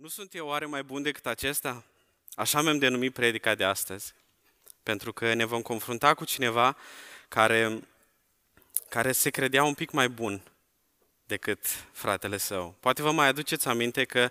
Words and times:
Nu 0.00 0.08
sunt 0.08 0.34
eu 0.34 0.46
oare 0.46 0.66
mai 0.66 0.82
bun 0.82 1.02
decât 1.02 1.26
acesta? 1.26 1.84
Așa 2.34 2.62
mi-am 2.62 2.78
denumit 2.78 3.12
predica 3.12 3.54
de 3.54 3.64
astăzi. 3.64 4.14
Pentru 4.82 5.12
că 5.12 5.34
ne 5.34 5.44
vom 5.44 5.62
confrunta 5.62 6.14
cu 6.14 6.24
cineva 6.24 6.76
care, 7.28 7.80
care 8.88 9.12
se 9.12 9.30
credea 9.30 9.64
un 9.64 9.74
pic 9.74 9.90
mai 9.90 10.08
bun 10.08 10.42
decât 11.26 11.66
fratele 11.92 12.36
său. 12.36 12.74
Poate 12.80 13.02
vă 13.02 13.12
mai 13.12 13.26
aduceți 13.26 13.68
aminte 13.68 14.04
că 14.04 14.30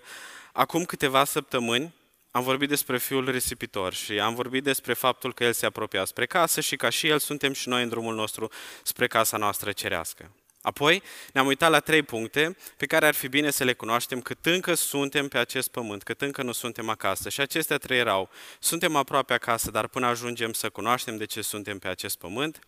acum 0.52 0.84
câteva 0.84 1.24
săptămâni 1.24 1.94
am 2.30 2.42
vorbit 2.42 2.68
despre 2.68 2.98
fiul 2.98 3.30
risipitor 3.30 3.92
și 3.92 4.20
am 4.20 4.34
vorbit 4.34 4.62
despre 4.62 4.94
faptul 4.94 5.34
că 5.34 5.44
el 5.44 5.52
se 5.52 5.66
apropia 5.66 6.04
spre 6.04 6.26
casă 6.26 6.60
și 6.60 6.76
ca 6.76 6.88
și 6.88 7.08
el 7.08 7.18
suntem 7.18 7.52
și 7.52 7.68
noi 7.68 7.82
în 7.82 7.88
drumul 7.88 8.14
nostru 8.14 8.50
spre 8.82 9.06
casa 9.06 9.36
noastră 9.36 9.72
cerească. 9.72 10.30
Apoi 10.62 11.02
ne-am 11.32 11.46
uitat 11.46 11.70
la 11.70 11.80
trei 11.80 12.02
puncte 12.02 12.56
pe 12.76 12.86
care 12.86 13.06
ar 13.06 13.14
fi 13.14 13.28
bine 13.28 13.50
să 13.50 13.64
le 13.64 13.72
cunoaștem 13.72 14.20
cât 14.20 14.46
încă 14.46 14.74
suntem 14.74 15.28
pe 15.28 15.38
acest 15.38 15.68
pământ, 15.68 16.02
cât 16.02 16.20
încă 16.20 16.42
nu 16.42 16.52
suntem 16.52 16.88
acasă. 16.88 17.28
Și 17.28 17.40
acestea 17.40 17.78
trei 17.78 17.98
erau, 17.98 18.30
suntem 18.58 18.96
aproape 18.96 19.32
acasă, 19.32 19.70
dar 19.70 19.86
până 19.86 20.06
ajungem 20.06 20.52
să 20.52 20.70
cunoaștem 20.70 21.16
de 21.16 21.24
ce 21.24 21.42
suntem 21.42 21.78
pe 21.78 21.88
acest 21.88 22.18
pământ. 22.18 22.58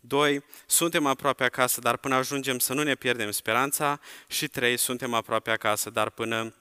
Doi, 0.00 0.44
suntem 0.66 1.06
aproape 1.06 1.44
acasă, 1.44 1.80
dar 1.80 1.96
până 1.96 2.14
ajungem 2.14 2.58
să 2.58 2.72
nu 2.72 2.82
ne 2.82 2.94
pierdem 2.94 3.30
speranța. 3.30 4.00
Și 4.28 4.48
trei, 4.48 4.76
suntem 4.76 5.14
aproape 5.14 5.50
acasă, 5.50 5.90
dar 5.90 6.10
până 6.10 6.54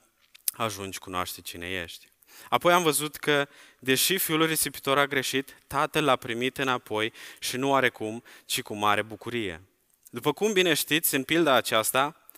ajungi 0.52 1.00
cunoaște 1.00 1.42
cine 1.42 1.70
ești. 1.84 2.08
Apoi 2.50 2.74
am 2.74 2.84
văzut 2.84 3.16
că, 3.16 3.48
deși 3.80 4.18
fiul 4.18 4.46
risipitor 4.46 4.98
a 4.98 5.08
greșit, 5.08 5.58
tatăl 5.68 6.04
l-a 6.04 6.16
primit 6.16 6.58
înapoi 6.58 7.14
și 7.40 7.58
nu 7.58 7.76
are 7.76 7.90
cum, 7.90 8.24
ci 8.46 8.62
cu 8.62 8.76
mare 8.76 9.02
bucurie. 9.02 9.62
După 10.10 10.34
cum 10.34 10.54
bine 10.54 10.74
știți, 10.74 11.16
în 11.16 11.24
pilda 11.24 11.54
aceasta 11.54 12.30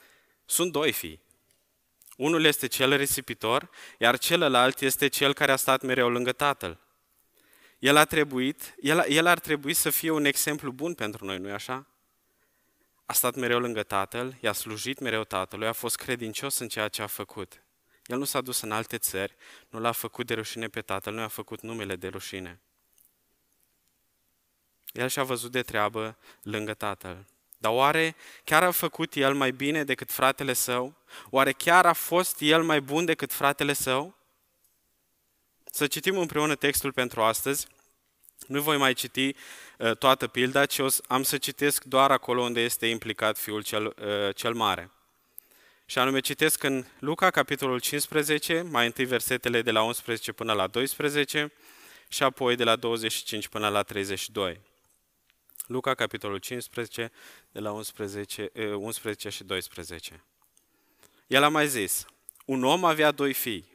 sunt 0.45 0.71
doi 0.71 0.91
fii. 0.91 1.21
Unul 2.17 2.45
este 2.45 2.67
cel 2.67 2.95
risipitor, 2.95 3.69
iar 3.97 4.17
celălalt 4.17 4.81
este 4.81 5.07
cel 5.07 5.33
care 5.33 5.51
a 5.51 5.55
stat 5.55 5.81
mereu 5.81 6.09
lângă 6.09 6.31
tatăl. 6.31 6.79
El, 7.79 7.95
a 7.95 8.05
trebuit, 8.05 8.75
el, 8.81 9.05
el 9.07 9.25
ar 9.25 9.39
trebui 9.39 9.73
să 9.73 9.89
fie 9.89 10.09
un 10.09 10.25
exemplu 10.25 10.71
bun 10.71 10.93
pentru 10.93 11.25
noi, 11.25 11.37
nu-i 11.37 11.51
așa? 11.51 11.87
A 13.05 13.13
stat 13.13 13.35
mereu 13.35 13.59
lângă 13.59 13.83
tatăl, 13.83 14.35
i-a 14.41 14.53
slujit 14.53 14.99
mereu 14.99 15.23
tatălui, 15.23 15.67
a 15.67 15.71
fost 15.71 15.95
credincios 15.95 16.57
în 16.57 16.67
ceea 16.67 16.87
ce 16.87 17.01
a 17.01 17.07
făcut. 17.07 17.61
El 18.05 18.17
nu 18.17 18.23
s-a 18.23 18.41
dus 18.41 18.61
în 18.61 18.71
alte 18.71 18.97
țări, 18.97 19.35
nu 19.69 19.79
l-a 19.79 19.91
făcut 19.91 20.25
de 20.27 20.33
rușine 20.33 20.67
pe 20.67 20.81
tatăl, 20.81 21.13
nu 21.13 21.19
i-a 21.19 21.27
făcut 21.27 21.61
numele 21.61 21.95
de 21.95 22.07
rușine. 22.07 22.59
El 24.91 25.07
și-a 25.07 25.23
văzut 25.23 25.51
de 25.51 25.61
treabă 25.61 26.17
lângă 26.41 26.73
tatăl. 26.73 27.25
Dar 27.61 27.71
oare 27.71 28.15
chiar 28.43 28.63
a 28.63 28.71
făcut 28.71 29.15
el 29.15 29.33
mai 29.33 29.51
bine 29.51 29.83
decât 29.83 30.11
fratele 30.11 30.53
său? 30.53 30.95
Oare 31.29 31.51
chiar 31.51 31.85
a 31.85 31.93
fost 31.93 32.39
el 32.39 32.63
mai 32.63 32.81
bun 32.81 33.05
decât 33.05 33.33
fratele 33.33 33.73
său? 33.73 34.15
Să 35.71 35.87
citim 35.87 36.17
împreună 36.17 36.55
textul 36.55 36.91
pentru 36.91 37.21
astăzi. 37.21 37.67
Nu 38.47 38.61
voi 38.61 38.77
mai 38.77 38.93
citi 38.93 39.35
uh, 39.77 39.97
toată 39.97 40.27
pilda, 40.27 40.65
ci 40.65 40.79
am 41.07 41.23
să 41.23 41.37
citesc 41.37 41.83
doar 41.83 42.11
acolo 42.11 42.41
unde 42.41 42.61
este 42.61 42.85
implicat 42.85 43.37
fiul 43.37 43.63
cel, 43.63 43.85
uh, 43.85 44.35
cel 44.35 44.53
mare. 44.53 44.91
Și 45.85 45.97
anume 45.97 46.19
citesc 46.19 46.63
în 46.63 46.85
Luca, 46.99 47.29
capitolul 47.29 47.79
15, 47.79 48.61
mai 48.61 48.85
întâi 48.85 49.05
versetele 49.05 49.61
de 49.61 49.71
la 49.71 49.81
11 49.81 50.31
până 50.31 50.53
la 50.53 50.67
12 50.67 51.51
și 52.07 52.23
apoi 52.23 52.55
de 52.55 52.63
la 52.63 52.75
25 52.75 53.47
până 53.47 53.67
la 53.67 53.83
32. 53.83 54.70
Luca, 55.71 55.93
capitolul 55.93 56.37
15, 56.37 57.11
de 57.51 57.59
la 57.59 57.71
11, 57.71 58.51
11 58.73 59.29
și 59.29 59.43
12. 59.43 60.23
El 61.27 61.43
a 61.43 61.47
mai 61.47 61.67
zis, 61.67 62.05
un 62.45 62.63
om 62.63 62.85
avea 62.85 63.11
doi 63.11 63.33
fii. 63.33 63.69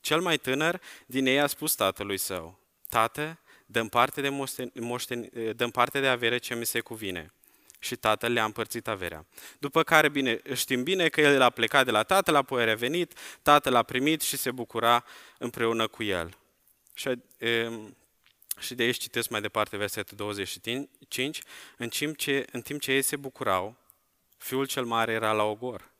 Cel 0.00 0.20
mai 0.20 0.38
tânăr 0.38 0.80
din 1.06 1.26
ei 1.26 1.40
a 1.40 1.46
spus 1.46 1.74
tatălui 1.74 2.18
său, 2.18 2.58
Tată, 2.88 3.38
dăm 3.66 3.88
parte 3.88 4.20
de, 4.20 4.28
moșten, 4.28 4.72
moșten, 4.74 5.30
dăm 5.56 5.70
parte 5.70 6.00
de 6.00 6.06
avere 6.06 6.38
ce 6.38 6.54
mi 6.54 6.66
se 6.66 6.80
cuvine. 6.80 7.32
Și 7.78 7.96
tatăl 7.96 8.32
le-a 8.32 8.44
împărțit 8.44 8.88
averea. 8.88 9.26
După 9.58 9.82
care, 9.82 10.08
bine, 10.08 10.40
știm 10.54 10.82
bine 10.82 11.08
că 11.08 11.20
el 11.20 11.42
a 11.42 11.50
plecat 11.50 11.84
de 11.84 11.90
la 11.90 12.02
tatăl, 12.02 12.34
apoi 12.34 12.62
a 12.62 12.64
revenit, 12.64 13.12
tatăl 13.42 13.74
a 13.74 13.82
primit 13.82 14.20
și 14.20 14.36
se 14.36 14.50
bucura 14.50 15.04
împreună 15.38 15.86
cu 15.86 16.02
el. 16.02 16.36
Și 16.94 17.08
și 18.62 18.74
de 18.74 18.82
aici 18.82 18.96
citesc 18.96 19.28
mai 19.28 19.40
departe 19.40 19.76
versetul 19.76 20.16
25. 20.16 21.42
În 21.76 21.88
timp, 21.88 22.16
ce, 22.16 22.46
în 22.52 22.60
timp 22.60 22.80
ce 22.80 22.92
ei 22.92 23.02
se 23.02 23.16
bucurau, 23.16 23.76
fiul 24.36 24.66
cel 24.66 24.84
mare 24.84 25.12
era 25.12 25.32
la 25.32 25.42
ogor. 25.42 25.90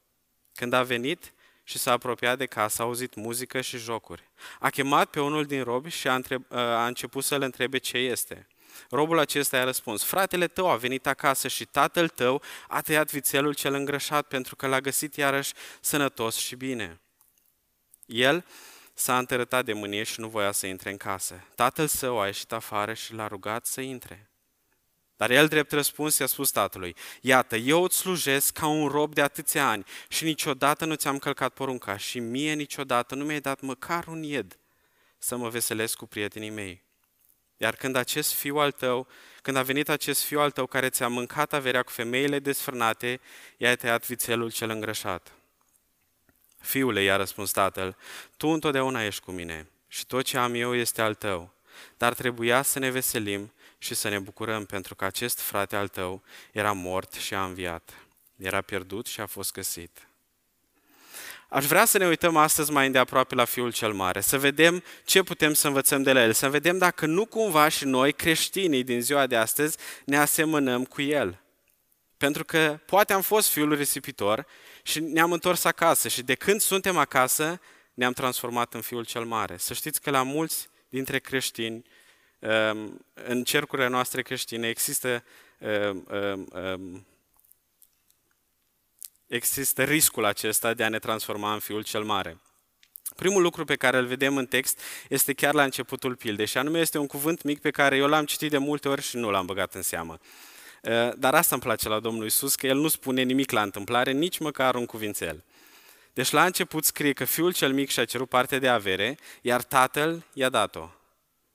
Când 0.55 0.73
a 0.73 0.83
venit 0.83 1.33
și 1.65 1.79
s-a 1.79 1.93
apropiat 1.93 2.39
de 2.39 2.47
casă, 2.47 2.83
a 2.83 2.85
auzit 2.85 3.15
muzică 3.15 3.61
și 3.61 3.77
jocuri. 3.77 4.31
A 4.61 4.71
chemat 4.71 5.11
pe 5.11 5.21
unul 5.21 5.45
din 5.45 5.63
robi 5.63 5.91
și 5.91 6.09
a, 6.09 6.15
întreb, 6.15 6.45
a 6.51 6.87
început 6.87 7.25
să-l 7.25 7.43
întrebe 7.43 7.79
ce 7.79 7.97
este. 7.99 8.47
Robul 8.91 9.19
acesta 9.19 9.57
i-a 9.57 9.65
răspuns, 9.65 10.05
fratele 10.05 10.47
tău 10.49 10.71
a 10.71 10.77
venit 10.77 11.07
acasă 11.07 11.49
și 11.49 11.65
tatăl 11.65 12.09
tău 12.09 12.43
a 12.69 12.81
tăiat 12.81 13.11
vițelul 13.11 13.55
cel 13.55 13.75
îngrășat 13.75 14.27
pentru 14.27 14.57
că 14.57 14.67
l-a 14.67 14.81
găsit 14.81 15.17
iarăși 15.17 15.53
sănătos 15.81 16.37
și 16.37 16.57
bine. 16.57 17.01
El 18.07 18.45
s-a 19.03 19.19
întărătat 19.19 19.65
de 19.65 19.73
mânie 19.73 20.03
și 20.03 20.21
nu 20.21 20.29
voia 20.29 20.53
să 20.53 20.67
intre 20.67 20.91
în 20.91 20.97
casă. 20.97 21.45
Tatăl 21.55 21.87
său 21.87 22.21
a 22.21 22.27
ieșit 22.27 22.53
afară 22.53 22.95
și 22.95 23.15
l-a 23.15 23.27
rugat 23.27 23.67
să 23.67 23.81
intre. 23.81 24.31
Dar 25.17 25.31
el, 25.31 25.49
drept 25.49 25.73
răspuns, 25.73 26.19
i-a 26.19 26.27
spus 26.27 26.51
tatălui, 26.51 26.97
Iată, 27.21 27.57
eu 27.57 27.83
îți 27.83 27.97
slujesc 27.97 28.53
ca 28.53 28.67
un 28.67 28.89
rob 28.89 29.15
de 29.15 29.23
atâția 29.23 29.69
ani 29.69 29.85
și 30.09 30.25
niciodată 30.25 30.85
nu 30.85 30.95
ți-am 30.95 31.19
călcat 31.19 31.53
porunca 31.53 31.97
și 31.97 32.19
mie 32.19 32.53
niciodată 32.53 33.15
nu 33.15 33.25
mi-ai 33.25 33.41
dat 33.41 33.61
măcar 33.61 34.07
un 34.07 34.23
ied 34.23 34.59
să 35.19 35.37
mă 35.37 35.49
veselesc 35.49 35.97
cu 35.97 36.07
prietenii 36.07 36.51
mei. 36.51 36.83
Iar 37.57 37.75
când 37.75 37.97
acest 37.97 38.33
fiu 38.33 38.57
al 38.57 38.71
tău, 38.71 39.07
când 39.43 39.57
a 39.57 39.63
venit 39.63 39.89
acest 39.89 40.23
fiu 40.23 40.41
al 40.41 40.51
tău 40.51 40.67
care 40.67 40.89
ți-a 40.89 41.09
mâncat 41.09 41.53
averea 41.53 41.83
cu 41.83 41.91
femeile 41.91 42.39
desfrânate, 42.39 43.21
i-ai 43.57 43.77
tăiat 43.77 44.07
vițelul 44.07 44.51
cel 44.51 44.71
îngrășat. 44.71 45.33
Fiule, 46.63 47.03
i-a 47.03 47.17
răspuns 47.17 47.51
tatăl, 47.51 47.97
tu 48.37 48.49
întotdeauna 48.49 49.05
ești 49.05 49.23
cu 49.23 49.31
mine 49.31 49.67
și 49.89 50.07
tot 50.07 50.25
ce 50.25 50.39
am 50.39 50.55
eu 50.55 50.75
este 50.75 51.03
al 51.03 51.15
tău. 51.15 51.53
Dar 51.97 52.15
trebuia 52.15 52.63
să 52.63 52.79
ne 52.79 52.91
veselim 52.91 53.53
și 53.79 53.95
să 53.95 54.09
ne 54.09 54.19
bucurăm 54.19 54.65
pentru 54.65 54.95
că 54.95 55.05
acest 55.05 55.41
frate 55.41 55.77
al 55.77 55.89
tău 55.89 56.23
era 56.53 56.73
mort 56.73 57.13
și 57.13 57.35
a 57.35 57.45
înviat. 57.45 57.95
Era 58.37 58.61
pierdut 58.61 59.07
și 59.07 59.21
a 59.21 59.27
fost 59.27 59.53
găsit. 59.53 60.07
Aș 61.49 61.65
vrea 61.65 61.85
să 61.85 61.99
ne 61.99 62.07
uităm 62.07 62.37
astăzi 62.37 62.73
mai 62.73 62.87
îndeaproape 62.87 63.35
la 63.35 63.45
Fiul 63.45 63.73
cel 63.73 63.93
Mare, 63.93 64.21
să 64.21 64.39
vedem 64.39 64.83
ce 65.05 65.23
putem 65.23 65.53
să 65.53 65.67
învățăm 65.67 66.03
de 66.03 66.13
la 66.13 66.23
El, 66.23 66.33
să 66.33 66.51
vedem 66.51 66.79
dacă 66.79 67.07
nu 67.07 67.27
cumva 67.27 67.69
și 67.69 67.85
noi, 67.85 68.13
creștinii 68.13 68.85
din 68.85 69.01
ziua 69.01 69.27
de 69.27 69.37
astăzi, 69.37 69.77
ne 70.05 70.19
asemănăm 70.19 70.85
cu 70.85 71.03
El. 71.03 71.41
Pentru 72.17 72.45
că 72.45 72.79
poate 72.87 73.13
am 73.13 73.21
fost 73.21 73.49
Fiul 73.49 73.75
risipitor 73.75 74.47
și 74.83 75.01
ne-am 75.01 75.33
întors 75.33 75.65
acasă 75.65 76.09
și 76.09 76.23
de 76.23 76.35
când 76.35 76.61
suntem 76.61 76.97
acasă 76.97 77.61
ne-am 77.95 78.13
transformat 78.13 78.75
în 78.75 78.81
Fiul 78.81 79.05
cel 79.05 79.25
Mare. 79.25 79.57
Să 79.57 79.75
știți 79.75 80.01
că 80.01 80.11
la 80.11 80.23
mulți 80.23 80.69
dintre 80.89 81.19
creștini, 81.19 81.85
um, 82.39 83.07
în 83.15 83.45
cercurile 83.45 83.89
noastre 83.89 84.23
creștine, 84.23 84.69
există, 84.69 85.25
um, 85.59 86.07
um, 86.53 87.07
există 89.27 89.85
riscul 89.85 90.25
acesta 90.25 90.75
de 90.75 90.85
a 90.85 90.89
ne 90.89 90.99
transforma 90.99 91.53
în 91.53 91.59
Fiul 91.59 91.83
cel 91.83 92.05
Mare. 92.05 92.41
Primul 93.17 93.43
lucru 93.43 93.65
pe 93.65 93.77
care 93.77 93.99
îl 93.99 94.07
vedem 94.07 94.37
în 94.37 94.47
text 94.47 94.81
este 95.09 95.33
chiar 95.33 95.55
la 95.55 95.65
începutul 95.65 96.17
pildei 96.17 96.47
și 96.47 96.59
anume 96.59 96.81
este 96.81 96.99
un 96.99 97.07
cuvânt 97.07 97.43
mic 97.43 97.61
pe 97.61 97.71
care 97.71 97.97
eu 97.97 98.07
l-am 98.07 98.25
citit 98.25 98.51
de 98.51 98.59
multe 98.59 98.89
ori 98.89 99.03
și 99.03 99.17
nu 99.17 99.31
l-am 99.31 99.47
băgat 99.47 99.75
în 99.75 99.83
seamă. 99.83 100.19
Eh, 100.83 101.11
dar 101.17 101.35
asta 101.35 101.55
îmi 101.55 101.65
place 101.65 101.89
la 101.89 102.01
Domnul 102.01 102.25
Isus, 102.25 102.55
că 102.55 102.67
El 102.67 102.77
nu 102.77 102.89
spune 102.89 103.23
nimic 103.23 103.51
la 103.51 103.63
întâmplare, 103.63 104.13
nici 104.13 104.39
măcar 104.39 104.75
un 104.75 104.87
cuvințel. 104.87 105.45
Deci 106.13 106.31
la 106.31 106.45
început 106.45 106.85
scrie 106.85 107.13
că 107.13 107.25
fiul 107.25 107.53
cel 107.53 107.73
mic 107.73 107.91
și-a 107.91 108.05
cerut 108.05 108.29
parte 108.29 108.59
de 108.59 108.69
avere, 108.69 109.19
iar 109.41 109.63
tatăl 109.63 110.25
i-a 110.33 110.49
dat-o. 110.49 110.89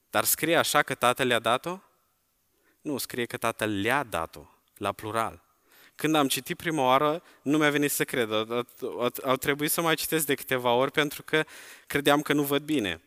Dar 0.09 0.23
scrie 0.23 0.55
așa 0.55 0.81
că 0.81 0.95
tatăl 0.95 1.29
i-a 1.29 1.39
dat-o? 1.39 1.79
Nu, 2.81 2.97
scrie 2.97 3.25
că 3.25 3.37
tatăl 3.37 3.69
le-a 3.81 4.03
dat-o, 4.03 4.49
la 4.77 4.91
plural. 4.91 5.41
Când 5.95 6.15
am 6.15 6.27
citit 6.27 6.57
prima 6.57 6.83
oară, 6.83 7.23
nu 7.41 7.57
mi-a 7.57 7.69
venit 7.69 7.91
să 7.91 8.03
cred. 8.03 8.29
Au 9.23 9.35
trebuit 9.35 9.71
să 9.71 9.81
mai 9.81 9.95
citesc 9.95 10.25
de 10.25 10.35
câteva 10.35 10.71
ori 10.71 10.91
pentru 10.91 11.23
că 11.23 11.45
credeam 11.87 12.21
că 12.21 12.33
nu 12.33 12.43
văd 12.43 12.61
bine. 12.61 13.01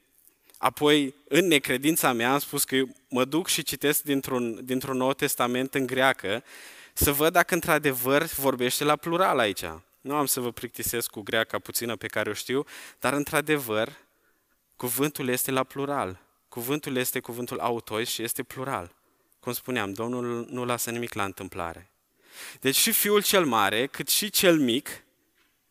Apoi, 0.60 1.14
în 1.28 1.46
necredința 1.46 2.12
mea, 2.12 2.32
am 2.32 2.38
spus 2.38 2.64
că 2.64 2.82
mă 3.08 3.24
duc 3.24 3.48
și 3.48 3.62
citesc 3.62 4.02
dintr-un, 4.02 4.64
dintr-un 4.64 4.96
Nou 4.96 5.12
Testament 5.12 5.74
în 5.74 5.86
greacă 5.86 6.44
să 6.92 7.12
văd 7.12 7.32
dacă 7.32 7.54
într-adevăr 7.54 8.22
vorbește 8.22 8.84
la 8.84 8.96
plural 8.96 9.38
aici. 9.38 9.64
Nu 10.00 10.14
am 10.14 10.26
să 10.26 10.40
vă 10.40 10.52
plictisesc 10.52 11.10
cu 11.10 11.20
greaca 11.20 11.58
puțină 11.58 11.96
pe 11.96 12.06
care 12.06 12.30
o 12.30 12.32
știu, 12.32 12.64
dar 12.98 13.12
într-adevăr, 13.12 13.96
cuvântul 14.76 15.28
este 15.28 15.50
la 15.50 15.64
plural. 15.64 16.20
Cuvântul 16.48 16.96
este 16.96 17.20
cuvântul 17.20 17.58
autois 17.58 18.08
și 18.08 18.22
este 18.22 18.42
plural. 18.42 18.94
Cum 19.40 19.52
spuneam, 19.52 19.92
Domnul 19.92 20.46
nu 20.50 20.64
lasă 20.64 20.90
nimic 20.90 21.14
la 21.14 21.24
întâmplare. 21.24 21.90
Deci 22.60 22.76
și 22.76 22.92
fiul 22.92 23.22
cel 23.22 23.44
mare, 23.44 23.86
cât 23.86 24.08
și 24.08 24.30
cel 24.30 24.58
mic, 24.58 24.88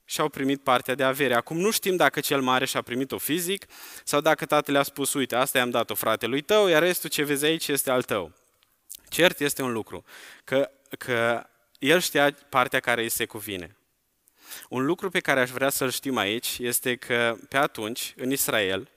și 0.09 0.21
au 0.21 0.29
primit 0.29 0.61
partea 0.61 0.95
de 0.95 1.03
avere. 1.03 1.33
Acum 1.33 1.57
nu 1.57 1.71
știm 1.71 1.95
dacă 1.95 2.19
cel 2.19 2.41
mare 2.41 2.65
și-a 2.65 2.81
primit-o 2.81 3.17
fizic 3.17 3.65
sau 4.03 4.21
dacă 4.21 4.45
tatăl 4.45 4.75
a 4.75 4.83
spus, 4.83 5.13
uite, 5.13 5.35
asta 5.35 5.57
i-am 5.57 5.69
dat-o 5.69 5.95
fratelui 5.95 6.41
tău, 6.41 6.67
iar 6.67 6.81
restul 6.81 7.09
ce 7.09 7.23
vezi 7.23 7.45
aici 7.45 7.67
este 7.67 7.91
al 7.91 8.03
tău. 8.03 8.33
Cert 9.09 9.39
este 9.39 9.61
un 9.61 9.71
lucru, 9.71 10.03
că, 10.43 10.71
că 10.97 11.47
el 11.79 11.99
știa 11.99 12.31
partea 12.49 12.79
care 12.79 13.01
îi 13.01 13.09
se 13.09 13.25
cuvine. 13.25 13.75
Un 14.69 14.85
lucru 14.85 15.09
pe 15.09 15.19
care 15.19 15.39
aș 15.39 15.49
vrea 15.49 15.69
să-l 15.69 15.91
știm 15.91 16.17
aici 16.17 16.57
este 16.59 16.95
că 16.95 17.37
pe 17.49 17.57
atunci, 17.57 18.13
în 18.17 18.31
Israel, 18.31 18.89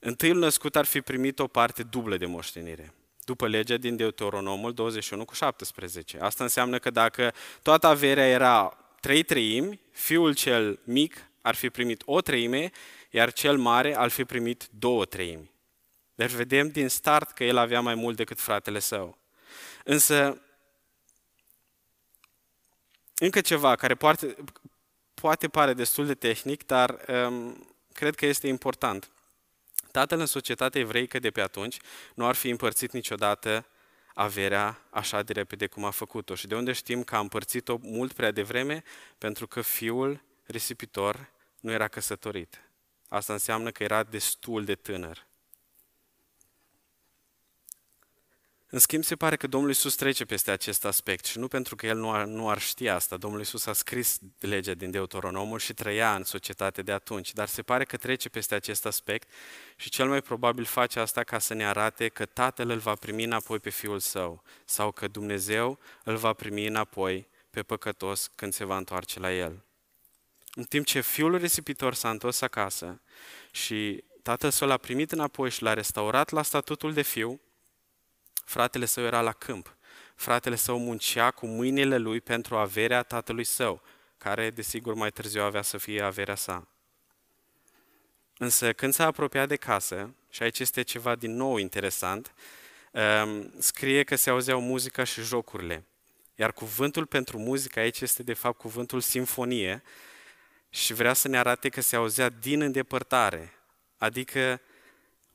întâiul 0.00 0.38
născut 0.38 0.76
ar 0.76 0.84
fi 0.84 1.00
primit 1.00 1.38
o 1.38 1.46
parte 1.46 1.82
dublă 1.82 2.16
de 2.16 2.26
moștenire 2.26 2.94
după 3.24 3.48
legea 3.48 3.76
din 3.76 3.96
Deuteronomul 3.96 4.74
21 4.74 5.24
cu 5.24 5.34
17. 5.34 6.18
Asta 6.20 6.44
înseamnă 6.44 6.78
că 6.78 6.90
dacă 6.90 7.32
toată 7.62 7.86
averea 7.86 8.26
era 8.26 8.79
trei 9.00 9.22
treimi, 9.22 9.80
fiul 9.90 10.34
cel 10.34 10.80
mic 10.84 11.30
ar 11.40 11.54
fi 11.54 11.70
primit 11.70 12.02
o 12.04 12.20
treime, 12.20 12.70
iar 13.10 13.32
cel 13.32 13.58
mare 13.58 13.96
ar 13.96 14.08
fi 14.08 14.24
primit 14.24 14.68
două 14.70 15.04
treimi. 15.04 15.50
Deci 16.14 16.30
vedem 16.30 16.68
din 16.68 16.88
start 16.88 17.30
că 17.30 17.44
el 17.44 17.56
avea 17.56 17.80
mai 17.80 17.94
mult 17.94 18.16
decât 18.16 18.40
fratele 18.40 18.78
său. 18.78 19.18
Însă, 19.84 20.42
încă 23.18 23.40
ceva 23.40 23.76
care 23.76 23.94
poate, 23.94 24.36
poate 25.14 25.48
pare 25.48 25.74
destul 25.74 26.06
de 26.06 26.14
tehnic, 26.14 26.66
dar 26.66 27.04
um, 27.08 27.66
cred 27.92 28.14
că 28.14 28.26
este 28.26 28.46
important. 28.46 29.10
Tatăl 29.92 30.20
în 30.20 30.26
societatea 30.26 30.80
evreică 30.80 31.18
de 31.18 31.30
pe 31.30 31.40
atunci 31.40 31.76
nu 32.14 32.26
ar 32.26 32.34
fi 32.34 32.48
împărțit 32.48 32.92
niciodată 32.92 33.66
averea 34.14 34.80
așa 34.90 35.22
de 35.22 35.32
repede 35.32 35.66
cum 35.66 35.84
a 35.84 35.90
făcut-o. 35.90 36.34
Și 36.34 36.46
de 36.46 36.54
unde 36.54 36.72
știm 36.72 37.02
că 37.02 37.16
a 37.16 37.18
împărțit-o 37.18 37.78
mult 37.82 38.12
prea 38.12 38.30
devreme? 38.30 38.82
Pentru 39.18 39.46
că 39.46 39.60
fiul 39.60 40.22
risipitor 40.46 41.30
nu 41.60 41.70
era 41.70 41.88
căsătorit. 41.88 42.60
Asta 43.08 43.32
înseamnă 43.32 43.70
că 43.70 43.82
era 43.82 44.02
destul 44.02 44.64
de 44.64 44.74
tânăr. 44.74 45.26
În 48.72 48.78
schimb, 48.78 49.04
se 49.04 49.16
pare 49.16 49.36
că 49.36 49.46
Domnul 49.46 49.68
Iisus 49.68 49.94
trece 49.94 50.24
peste 50.24 50.50
acest 50.50 50.84
aspect 50.84 51.24
și 51.24 51.38
nu 51.38 51.48
pentru 51.48 51.76
că 51.76 51.86
El 51.86 51.96
nu 51.96 52.12
ar, 52.12 52.24
nu 52.24 52.48
ar 52.48 52.60
ști 52.60 52.88
asta. 52.88 53.16
Domnul 53.16 53.38
Iisus 53.38 53.66
a 53.66 53.72
scris 53.72 54.18
legea 54.38 54.74
din 54.74 54.90
Deuteronomul 54.90 55.58
și 55.58 55.74
trăia 55.74 56.14
în 56.14 56.24
societate 56.24 56.82
de 56.82 56.92
atunci, 56.92 57.32
dar 57.32 57.48
se 57.48 57.62
pare 57.62 57.84
că 57.84 57.96
trece 57.96 58.28
peste 58.28 58.54
acest 58.54 58.86
aspect 58.86 59.28
și 59.76 59.90
cel 59.90 60.08
mai 60.08 60.22
probabil 60.22 60.64
face 60.64 61.00
asta 61.00 61.22
ca 61.22 61.38
să 61.38 61.54
ne 61.54 61.66
arate 61.66 62.08
că 62.08 62.26
Tatăl 62.26 62.70
îl 62.70 62.78
va 62.78 62.94
primi 62.94 63.24
înapoi 63.24 63.58
pe 63.58 63.70
Fiul 63.70 63.98
Său 63.98 64.42
sau 64.64 64.92
că 64.92 65.08
Dumnezeu 65.08 65.78
îl 66.04 66.16
va 66.16 66.32
primi 66.32 66.66
înapoi 66.66 67.28
pe 67.50 67.62
păcătos 67.62 68.30
când 68.34 68.52
se 68.52 68.64
va 68.64 68.76
întoarce 68.76 69.20
la 69.20 69.34
El. 69.34 69.64
În 70.54 70.64
timp 70.64 70.86
ce 70.86 71.00
Fiul 71.00 71.36
risipitor 71.36 71.94
s-a 71.94 72.10
întors 72.10 72.40
acasă 72.40 73.00
și 73.50 74.04
Tatăl 74.22 74.50
Său 74.50 74.68
l-a 74.68 74.76
primit 74.76 75.12
înapoi 75.12 75.50
și 75.50 75.62
l-a 75.62 75.74
restaurat 75.74 76.30
la 76.30 76.42
statutul 76.42 76.92
de 76.92 77.02
fiu, 77.02 77.40
Fratele 78.50 78.84
său 78.84 79.04
era 79.04 79.20
la 79.20 79.32
câmp. 79.32 79.76
Fratele 80.14 80.54
său 80.56 80.78
muncea 80.78 81.30
cu 81.30 81.46
mâinile 81.46 81.96
lui 81.96 82.20
pentru 82.20 82.56
averea 82.56 83.02
tatălui 83.02 83.44
său, 83.44 83.82
care, 84.18 84.50
desigur, 84.50 84.94
mai 84.94 85.10
târziu 85.10 85.42
avea 85.42 85.62
să 85.62 85.78
fie 85.78 86.02
averea 86.02 86.34
sa. 86.34 86.68
Însă, 88.38 88.72
când 88.72 88.94
s-a 88.94 89.06
apropiat 89.06 89.48
de 89.48 89.56
casă, 89.56 90.14
și 90.30 90.42
aici 90.42 90.58
este 90.58 90.82
ceva 90.82 91.14
din 91.14 91.36
nou 91.36 91.56
interesant, 91.56 92.34
um, 92.92 93.52
scrie 93.58 94.02
că 94.04 94.16
se 94.16 94.30
auzeau 94.30 94.60
muzica 94.60 95.04
și 95.04 95.22
jocurile. 95.22 95.84
Iar 96.34 96.52
cuvântul 96.52 97.06
pentru 97.06 97.38
muzică 97.38 97.78
aici 97.78 98.00
este, 98.00 98.22
de 98.22 98.34
fapt, 98.34 98.58
cuvântul 98.58 99.00
simfonie 99.00 99.82
și 100.70 100.94
vrea 100.94 101.12
să 101.12 101.28
ne 101.28 101.38
arate 101.38 101.68
că 101.68 101.80
se 101.80 101.96
auzea 101.96 102.28
din 102.28 102.60
îndepărtare, 102.60 103.52
adică 103.98 104.60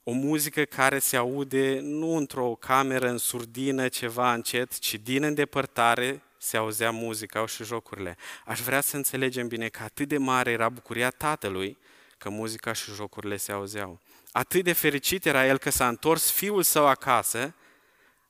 o 0.07 0.11
muzică 0.11 0.63
care 0.63 0.99
se 0.99 1.17
aude 1.17 1.79
nu 1.81 2.15
într-o 2.15 2.55
cameră 2.59 3.07
în 3.09 3.17
surdină, 3.17 3.87
ceva 3.87 4.33
încet, 4.33 4.79
ci 4.79 4.93
din 4.93 5.23
îndepărtare 5.23 6.21
se 6.37 6.57
auzea 6.57 6.91
muzica 6.91 7.45
și 7.45 7.63
jocurile. 7.63 8.17
Aș 8.45 8.59
vrea 8.59 8.81
să 8.81 8.95
înțelegem 8.95 9.47
bine 9.47 9.67
că 9.67 9.83
atât 9.83 10.07
de 10.07 10.17
mare 10.17 10.51
era 10.51 10.69
bucuria 10.69 11.09
tatălui 11.09 11.77
că 12.17 12.29
muzica 12.29 12.73
și 12.73 12.93
jocurile 12.93 13.37
se 13.37 13.51
auzeau. 13.51 13.99
Atât 14.31 14.63
de 14.63 14.73
fericit 14.73 15.25
era 15.25 15.47
el 15.47 15.57
că 15.57 15.69
s-a 15.69 15.87
întors 15.87 16.31
fiul 16.31 16.63
său 16.63 16.87
acasă, 16.87 17.55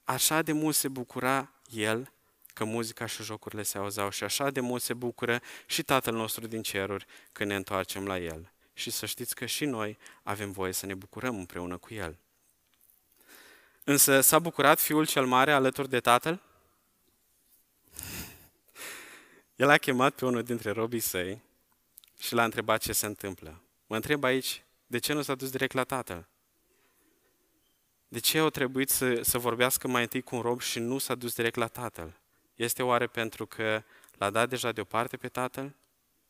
așa 0.04 0.42
de 0.42 0.51
mult 0.51 0.75
se 0.75 0.88
bucura 0.88 1.51
el 1.69 2.12
că 2.54 2.63
muzica 2.63 3.06
și 3.06 3.24
jocurile 3.24 3.63
se 3.63 3.77
auzeau 3.77 4.10
și 4.10 4.24
așa 4.24 4.50
de 4.50 4.60
mult 4.60 4.81
se 4.81 4.94
bucură 4.94 5.42
și 5.66 5.83
Tatăl 5.83 6.13
nostru 6.13 6.48
din 6.48 6.62
ceruri 6.62 7.06
când 7.31 7.50
ne 7.50 7.56
întoarcem 7.56 8.06
la 8.06 8.19
El 8.19 8.54
și 8.77 8.92
să 8.92 9.06
știți 9.06 9.36
că 9.36 9.45
și 9.45 9.66
noi 9.66 9.98
avem 10.24 10.51
voie 10.51 10.72
să 10.72 10.86
ne 10.86 10.94
bucurăm 10.94 11.38
împreună 11.38 11.77
cu 11.77 11.94
El. 11.94 12.18
Însă 13.83 14.22
s-a 14.22 14.39
bucurat 14.39 14.80
fiul 14.80 15.06
cel 15.06 15.25
mare 15.25 15.51
alături 15.51 15.89
de 15.89 16.00
tatăl? 16.00 16.42
El 19.56 19.69
a 19.69 19.77
chemat 19.77 20.13
pe 20.13 20.25
unul 20.25 20.44
dintre 20.44 20.72
robii 20.72 21.00
săi 21.00 21.42
și 22.19 22.33
l-a 22.33 22.44
întrebat 22.44 22.81
ce 22.81 22.94
se 22.94 23.06
întâmplă. 23.06 23.62
Mă 23.88 23.95
întreb 23.95 24.24
aici, 24.24 24.63
de 24.88 24.98
ce 24.98 25.13
nu 25.13 25.22
s-a 25.22 25.36
dus 25.36 25.51
direct 25.51 25.74
la 25.74 25.83
tatăl? 25.83 26.27
De 28.07 28.19
ce 28.19 28.38
au 28.38 28.50
trebuit 28.50 28.89
să, 28.89 29.22
să 29.22 29.38
vorbească 29.38 29.88
mai 29.88 30.01
întâi 30.01 30.22
cu 30.22 30.36
un 30.36 30.42
rob 30.42 30.62
și 30.62 30.80
nu 30.80 30.98
s-a 30.98 31.16
dus 31.16 31.36
direct 31.36 31.56
la 31.56 31.68
tatăl? 31.68 32.19
Este 32.56 32.83
oare 32.83 33.07
pentru 33.07 33.45
că 33.45 33.83
l-a 34.18 34.30
dat 34.30 34.50
deja 34.50 34.72
deoparte 34.72 35.18
pe 35.18 35.27
tatăl? 35.27 35.75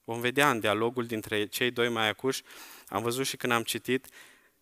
Vom 0.06 0.20
vedea 0.20 0.50
în 0.50 0.60
dialogul 0.60 1.06
dintre 1.06 1.46
cei 1.46 1.72
doi 1.72 1.90
mai 1.90 2.08
acuși, 2.08 2.44
am 2.88 3.02
văzut 3.02 3.26
și 3.26 3.38
când 3.38 3.54
am 3.54 3.64
citit, 3.64 4.08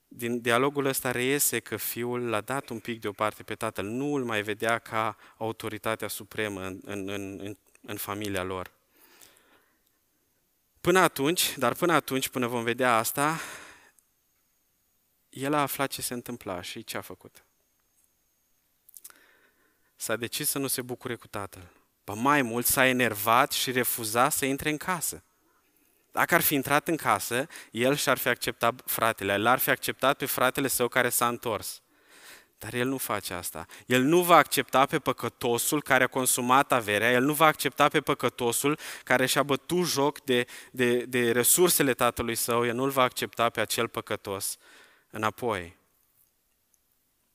din 0.07 0.41
dialogul 0.41 0.85
ăsta 0.85 1.11
reiese 1.11 1.59
că 1.59 1.77
fiul 1.77 2.29
l-a 2.29 2.41
dat 2.41 2.69
un 2.69 2.79
pic 2.79 3.01
deoparte 3.01 3.43
pe 3.43 3.55
tatăl, 3.55 3.85
nu 3.85 4.13
îl 4.13 4.23
mai 4.23 4.41
vedea 4.41 4.79
ca 4.79 5.17
autoritatea 5.37 6.07
supremă 6.07 6.65
în, 6.65 6.79
în, 6.85 7.09
în, 7.09 7.57
în 7.81 7.97
familia 7.97 8.43
lor. 8.43 8.71
Până 10.81 10.99
atunci, 10.99 11.57
dar 11.57 11.73
până 11.73 11.93
atunci, 11.93 12.29
până 12.29 12.47
vom 12.47 12.63
vedea 12.63 12.97
asta, 12.97 13.39
el 15.29 15.53
a 15.53 15.61
aflat 15.61 15.91
ce 15.91 16.01
se 16.01 16.13
întâmpla 16.13 16.61
și 16.61 16.83
ce 16.83 16.97
a 16.97 17.01
făcut. 17.01 17.45
S-a 19.95 20.15
decis 20.15 20.49
să 20.49 20.57
nu 20.57 20.67
se 20.67 20.81
bucure 20.81 21.15
cu 21.15 21.27
tatăl. 21.27 21.71
Ba 22.03 22.13
mai 22.13 22.41
mult, 22.41 22.65
s-a 22.65 22.85
enervat 22.85 23.51
și 23.51 23.71
refuza 23.71 24.29
să 24.29 24.45
intre 24.45 24.69
în 24.69 24.77
casă. 24.77 25.23
Dacă 26.13 26.35
ar 26.35 26.41
fi 26.41 26.53
intrat 26.53 26.87
în 26.87 26.95
casă, 26.95 27.47
el 27.71 27.95
și-ar 27.95 28.17
fi 28.17 28.27
acceptat 28.27 28.81
fratele, 28.85 29.37
l-ar 29.37 29.59
fi 29.59 29.69
acceptat 29.69 30.17
pe 30.17 30.25
fratele 30.25 30.67
său 30.67 30.87
care 30.87 31.09
s-a 31.09 31.27
întors. 31.27 31.81
Dar 32.57 32.73
el 32.73 32.87
nu 32.87 32.97
face 32.97 33.33
asta. 33.33 33.65
El 33.85 34.01
nu 34.01 34.21
va 34.21 34.35
accepta 34.35 34.85
pe 34.85 34.99
păcătosul 34.99 35.81
care 35.81 36.03
a 36.03 36.07
consumat 36.07 36.71
averea, 36.71 37.11
el 37.11 37.23
nu 37.23 37.33
va 37.33 37.45
accepta 37.45 37.87
pe 37.87 38.01
păcătosul 38.01 38.79
care 39.03 39.25
și-a 39.25 39.43
bătut 39.43 39.85
joc 39.85 40.23
de, 40.23 40.45
de, 40.71 41.05
de 41.05 41.31
resursele 41.31 41.93
tatălui 41.93 42.35
său, 42.35 42.65
el 42.65 42.75
nu-l 42.75 42.89
va 42.89 43.03
accepta 43.03 43.49
pe 43.49 43.61
acel 43.61 43.87
păcătos 43.87 44.57
înapoi. 45.09 45.77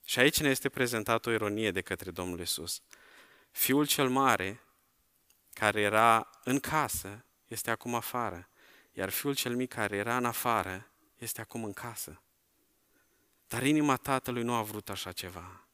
Și 0.05 0.19
aici 0.19 0.41
ne 0.41 0.49
este 0.49 0.69
prezentată 0.69 1.29
o 1.29 1.33
ironie 1.33 1.71
de 1.71 1.81
către 1.81 2.11
Domnul 2.11 2.41
Isus. 2.41 2.83
Fiul 3.51 3.87
cel 3.87 4.09
mare, 4.09 4.61
care 5.53 5.81
era 5.81 6.31
în 6.45 6.59
casă, 6.61 7.25
este 7.47 7.71
acum 7.71 7.95
afară 7.95 8.49
iar 8.99 9.11
fiul 9.11 9.35
cel 9.35 9.57
mic 9.57 9.73
care 9.73 9.97
era 9.97 10.17
în 10.17 10.25
afară 10.25 10.87
este 11.19 11.41
acum 11.41 11.65
în 11.65 11.73
casă. 11.73 12.21
Dar 13.49 13.63
inima 13.63 13.97
tatălui 13.97 14.43
nu 14.43 14.55
a 14.55 14.63
vrut 14.63 14.89
așa 14.89 15.13
ceva. 15.13 15.67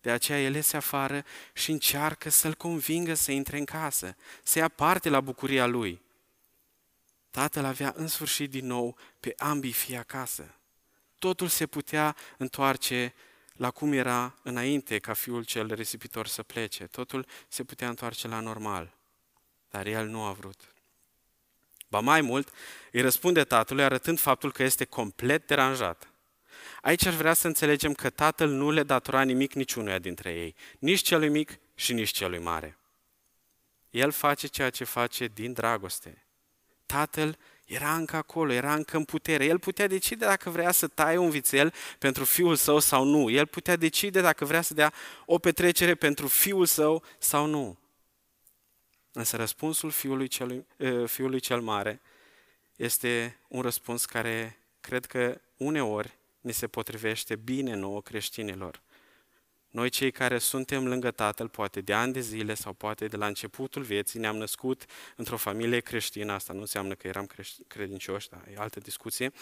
De 0.00 0.10
aceea 0.10 0.42
el 0.42 0.54
iese 0.54 0.76
afară 0.76 1.24
și 1.52 1.70
încearcă 1.70 2.28
să-l 2.28 2.54
convingă 2.54 3.14
să 3.14 3.32
intre 3.32 3.58
în 3.58 3.64
casă, 3.64 4.16
să 4.42 4.58
ia 4.58 4.68
parte 4.68 5.08
la 5.08 5.20
bucuria 5.20 5.66
lui. 5.66 6.02
Tatăl 7.30 7.64
avea 7.64 7.92
în 7.96 8.06
sfârșit 8.06 8.50
din 8.50 8.66
nou 8.66 8.96
pe 9.20 9.34
ambii 9.38 9.72
fii 9.72 9.96
acasă. 9.96 10.54
Totul 11.18 11.48
se 11.48 11.66
putea 11.66 12.16
întoarce 12.38 13.14
la 13.52 13.70
cum 13.70 13.92
era 13.92 14.34
înainte 14.42 14.98
ca 14.98 15.12
fiul 15.12 15.44
cel 15.44 15.74
risipitor 15.74 16.26
să 16.26 16.42
plece. 16.42 16.86
Totul 16.86 17.26
se 17.48 17.64
putea 17.64 17.88
întoarce 17.88 18.28
la 18.28 18.40
normal. 18.40 18.96
Dar 19.70 19.86
el 19.86 20.06
nu 20.06 20.22
a 20.22 20.32
vrut. 20.32 20.75
Ba 21.96 22.02
mai 22.02 22.20
mult, 22.20 22.52
îi 22.92 23.00
răspunde 23.00 23.44
tatălui 23.44 23.84
arătând 23.84 24.20
faptul 24.20 24.52
că 24.52 24.62
este 24.62 24.84
complet 24.84 25.46
deranjat. 25.46 26.08
Aici 26.82 27.06
aș 27.06 27.14
vrea 27.14 27.32
să 27.32 27.46
înțelegem 27.46 27.92
că 27.92 28.10
tatăl 28.10 28.48
nu 28.48 28.70
le 28.70 28.82
datora 28.82 29.22
nimic 29.22 29.52
niciunuia 29.52 29.98
dintre 29.98 30.30
ei, 30.30 30.54
nici 30.78 31.00
celui 31.00 31.28
mic 31.28 31.58
și 31.74 31.92
nici 31.92 32.10
celui 32.10 32.38
mare. 32.38 32.78
El 33.90 34.10
face 34.10 34.46
ceea 34.46 34.70
ce 34.70 34.84
face 34.84 35.26
din 35.34 35.52
dragoste. 35.52 36.26
Tatăl 36.86 37.38
era 37.64 37.94
încă 37.94 38.16
acolo, 38.16 38.52
era 38.52 38.74
încă 38.74 38.96
în 38.96 39.04
putere. 39.04 39.44
El 39.44 39.58
putea 39.58 39.86
decide 39.86 40.24
dacă 40.24 40.50
vrea 40.50 40.70
să 40.70 40.86
taie 40.86 41.16
un 41.16 41.30
vițel 41.30 41.74
pentru 41.98 42.24
fiul 42.24 42.56
său 42.56 42.78
sau 42.78 43.04
nu. 43.04 43.30
El 43.30 43.46
putea 43.46 43.76
decide 43.76 44.20
dacă 44.20 44.44
vrea 44.44 44.62
să 44.62 44.74
dea 44.74 44.92
o 45.24 45.38
petrecere 45.38 45.94
pentru 45.94 46.26
fiul 46.26 46.66
său 46.66 47.02
sau 47.18 47.46
nu. 47.46 47.78
Însă 49.16 49.36
răspunsul 49.36 49.90
fiului 49.90 50.28
cel, 50.28 50.66
ă, 50.80 51.06
fiului 51.06 51.40
cel 51.40 51.60
mare 51.60 52.00
este 52.76 53.38
un 53.48 53.62
răspuns 53.62 54.04
care 54.04 54.58
cred 54.80 55.06
că 55.06 55.40
uneori 55.56 56.18
ni 56.40 56.52
se 56.52 56.66
potrivește 56.66 57.36
bine 57.36 57.74
nouă 57.74 58.02
creștinilor. 58.02 58.82
Noi 59.70 59.88
cei 59.88 60.10
care 60.10 60.38
suntem 60.38 60.86
lângă 60.86 61.10
Tatăl, 61.10 61.48
poate 61.48 61.80
de 61.80 61.92
ani 61.92 62.12
de 62.12 62.20
zile 62.20 62.54
sau 62.54 62.72
poate 62.72 63.06
de 63.06 63.16
la 63.16 63.26
începutul 63.26 63.82
vieții, 63.82 64.20
ne-am 64.20 64.36
născut 64.36 64.84
într-o 65.16 65.36
familie 65.36 65.80
creștină, 65.80 66.32
asta 66.32 66.52
nu 66.52 66.60
înseamnă 66.60 66.94
că 66.94 67.06
eram 67.06 67.28
credincioși, 67.66 68.28
dar 68.28 68.48
e 68.52 68.56
altă 68.58 68.80
discuție. 68.80 69.32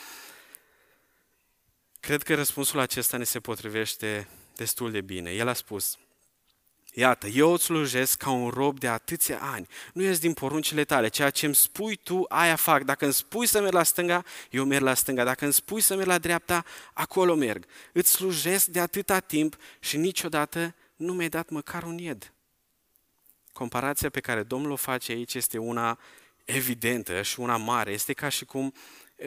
Cred 2.01 2.23
că 2.23 2.35
răspunsul 2.35 2.79
acesta 2.79 3.17
ne 3.17 3.25
se 3.25 3.41
potrivește 3.41 4.29
destul 4.57 4.91
de 4.91 5.01
bine. 5.01 5.31
El 5.31 5.49
a 5.49 5.53
spus, 5.53 5.99
Iată, 6.97 7.27
eu 7.27 7.53
îți 7.53 7.65
slujesc 7.65 8.19
ca 8.19 8.31
un 8.31 8.49
rob 8.49 8.79
de 8.79 8.89
atâția 8.89 9.39
ani. 9.43 9.67
Nu 9.93 10.03
ies 10.03 10.19
din 10.19 10.33
poruncile 10.33 10.85
tale. 10.85 11.09
Ceea 11.09 11.31
ce 11.31 11.47
îmi 11.47 11.55
spui 11.55 11.97
tu, 11.97 12.25
aia 12.29 12.57
fac. 12.57 12.83
Dacă 12.83 13.05
îmi 13.05 13.15
spui 13.15 13.47
să 13.47 13.61
merg 13.61 13.73
la 13.73 13.83
stânga, 13.83 14.25
eu 14.51 14.65
merg 14.65 14.83
la 14.83 14.95
stânga. 14.95 15.25
Dacă 15.25 15.45
îmi 15.45 15.53
spui 15.53 15.81
să 15.81 15.95
merg 15.95 16.09
la 16.09 16.19
dreapta, 16.19 16.65
acolo 16.93 17.35
merg. 17.35 17.65
Îți 17.93 18.11
slujesc 18.11 18.67
de 18.67 18.81
atâta 18.81 19.19
timp 19.19 19.57
și 19.81 19.97
niciodată 19.97 20.75
nu 20.97 21.13
mi-ai 21.13 21.29
dat 21.29 21.49
măcar 21.49 21.83
un 21.83 21.99
ied. 21.99 22.33
Comparația 23.53 24.11
pe 24.11 24.21
care 24.21 24.43
Domnul 24.43 24.71
o 24.71 24.77
face 24.77 25.13
aici 25.13 25.35
este 25.35 25.59
una 25.59 25.99
evidentă 26.45 27.23
și 27.23 27.41
una 27.41 27.57
mare. 27.57 27.93
Este 27.93 28.13
ca 28.13 28.29
și 28.29 28.45
cum 28.45 28.75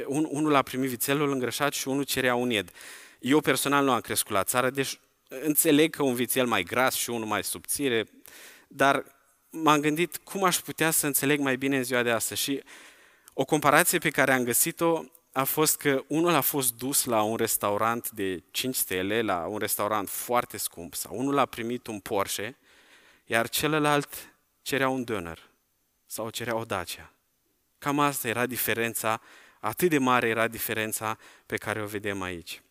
un, 0.06 0.28
unul 0.30 0.56
a 0.56 0.62
primit 0.62 0.90
vițelul 0.90 1.32
îngrășat 1.32 1.74
și 1.74 1.88
unul 1.88 2.04
cerea 2.04 2.36
un 2.36 2.50
ied. 2.50 2.72
Eu 3.20 3.40
personal 3.40 3.84
nu 3.84 3.92
am 3.92 4.02
crescut 4.02 4.32
la 4.32 4.44
țară, 4.44 4.70
deci 4.70 5.00
Înțeleg 5.28 5.96
că 5.96 6.04
un 6.04 6.16
vițel 6.16 6.46
mai 6.46 6.64
gras 6.64 6.96
și 6.96 7.10
unul 7.10 7.28
mai 7.28 7.44
subțire, 7.44 8.08
dar 8.68 9.06
m-am 9.50 9.80
gândit 9.80 10.18
cum 10.18 10.44
aș 10.44 10.58
putea 10.58 10.92
să 10.92 11.06
înțeleg 11.06 11.40
mai 11.40 11.58
bine 11.58 11.78
în 11.78 11.84
ziua 11.84 12.04
de 12.04 12.12
astăzi. 12.12 12.42
Și 12.42 12.64
o 13.34 13.46
comparație 13.46 13.98
pe 13.98 14.10
care 14.10 14.34
am 14.34 14.44
găsit-o 14.44 15.04
a 15.32 15.44
fost 15.44 15.78
că 15.78 16.04
unul 16.08 16.34
a 16.34 16.42
fost 16.42 16.74
dus 16.74 17.04
la 17.04 17.22
un 17.22 17.36
restaurant 17.36 18.10
de 18.12 18.44
5 18.52 18.76
stele, 18.76 19.22
la 19.22 19.46
un 19.46 19.58
restaurant 19.58 20.10
foarte 20.10 20.58
scump, 20.58 20.94
sau 20.94 21.18
unul 21.18 21.38
a 21.38 21.46
primit 21.46 21.88
un 21.88 22.00
Porsche, 22.00 22.58
iar 23.26 23.50
celălalt 23.50 24.34
cerea 24.62 24.90
un 24.90 25.04
döner 25.04 25.38
sau 26.06 26.30
cerea 26.30 26.56
o 26.56 26.66
Dacia. 26.66 27.14
Cam 27.78 28.00
asta 28.00 28.28
era 28.28 28.46
diferența, 28.46 29.22
atât 29.60 29.90
de 29.90 29.98
mare 29.98 30.28
era 30.28 30.48
diferența 30.48 31.18
pe 31.46 31.58
care 31.58 31.82
o 31.82 31.86
vedem 31.86 32.22
aici. 32.22 32.62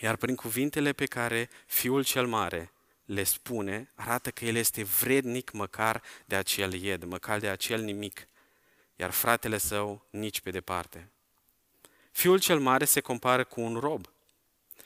Iar 0.00 0.16
prin 0.16 0.34
cuvintele 0.34 0.92
pe 0.92 1.06
care 1.06 1.50
Fiul 1.66 2.04
cel 2.04 2.26
Mare 2.26 2.72
le 3.04 3.22
spune, 3.22 3.90
arată 3.94 4.30
că 4.30 4.44
el 4.44 4.56
este 4.56 4.82
vrednic 4.82 5.50
măcar 5.50 6.02
de 6.24 6.36
acel 6.36 6.72
ied, 6.72 7.04
măcar 7.04 7.38
de 7.38 7.48
acel 7.48 7.80
nimic, 7.80 8.28
iar 8.96 9.10
fratele 9.10 9.58
său 9.58 10.06
nici 10.10 10.40
pe 10.40 10.50
departe. 10.50 11.10
Fiul 12.12 12.40
cel 12.40 12.58
Mare 12.58 12.84
se 12.84 13.00
compară 13.00 13.44
cu 13.44 13.60
un 13.60 13.76
rob. 13.76 14.06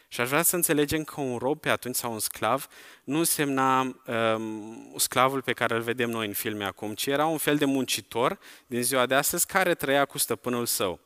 Și 0.09 0.21
aș 0.21 0.29
vrea 0.29 0.43
să 0.43 0.57
înțelegem 0.57 1.05
că 1.05 1.21
un 1.21 1.39
rob 1.39 1.61
pe 1.61 1.69
atunci 1.69 1.95
sau 1.95 2.13
un 2.13 2.19
sclav 2.19 2.69
nu 3.05 3.19
însemna 3.19 3.81
um, 4.07 4.95
sclavul 4.97 5.43
pe 5.43 5.53
care 5.53 5.75
îl 5.75 5.81
vedem 5.81 6.11
noi 6.11 6.27
în 6.27 6.33
filme 6.33 6.65
acum, 6.65 6.95
ci 6.95 7.07
era 7.07 7.27
un 7.27 7.39
fel 7.39 7.57
de 7.57 7.65
muncitor 7.65 8.39
din 8.67 8.83
ziua 8.83 9.07
de 9.07 9.15
astăzi 9.15 9.47
care 9.47 9.75
trăia 9.75 10.05
cu 10.05 10.19
stăpânul 10.19 10.67
său. 10.67 11.01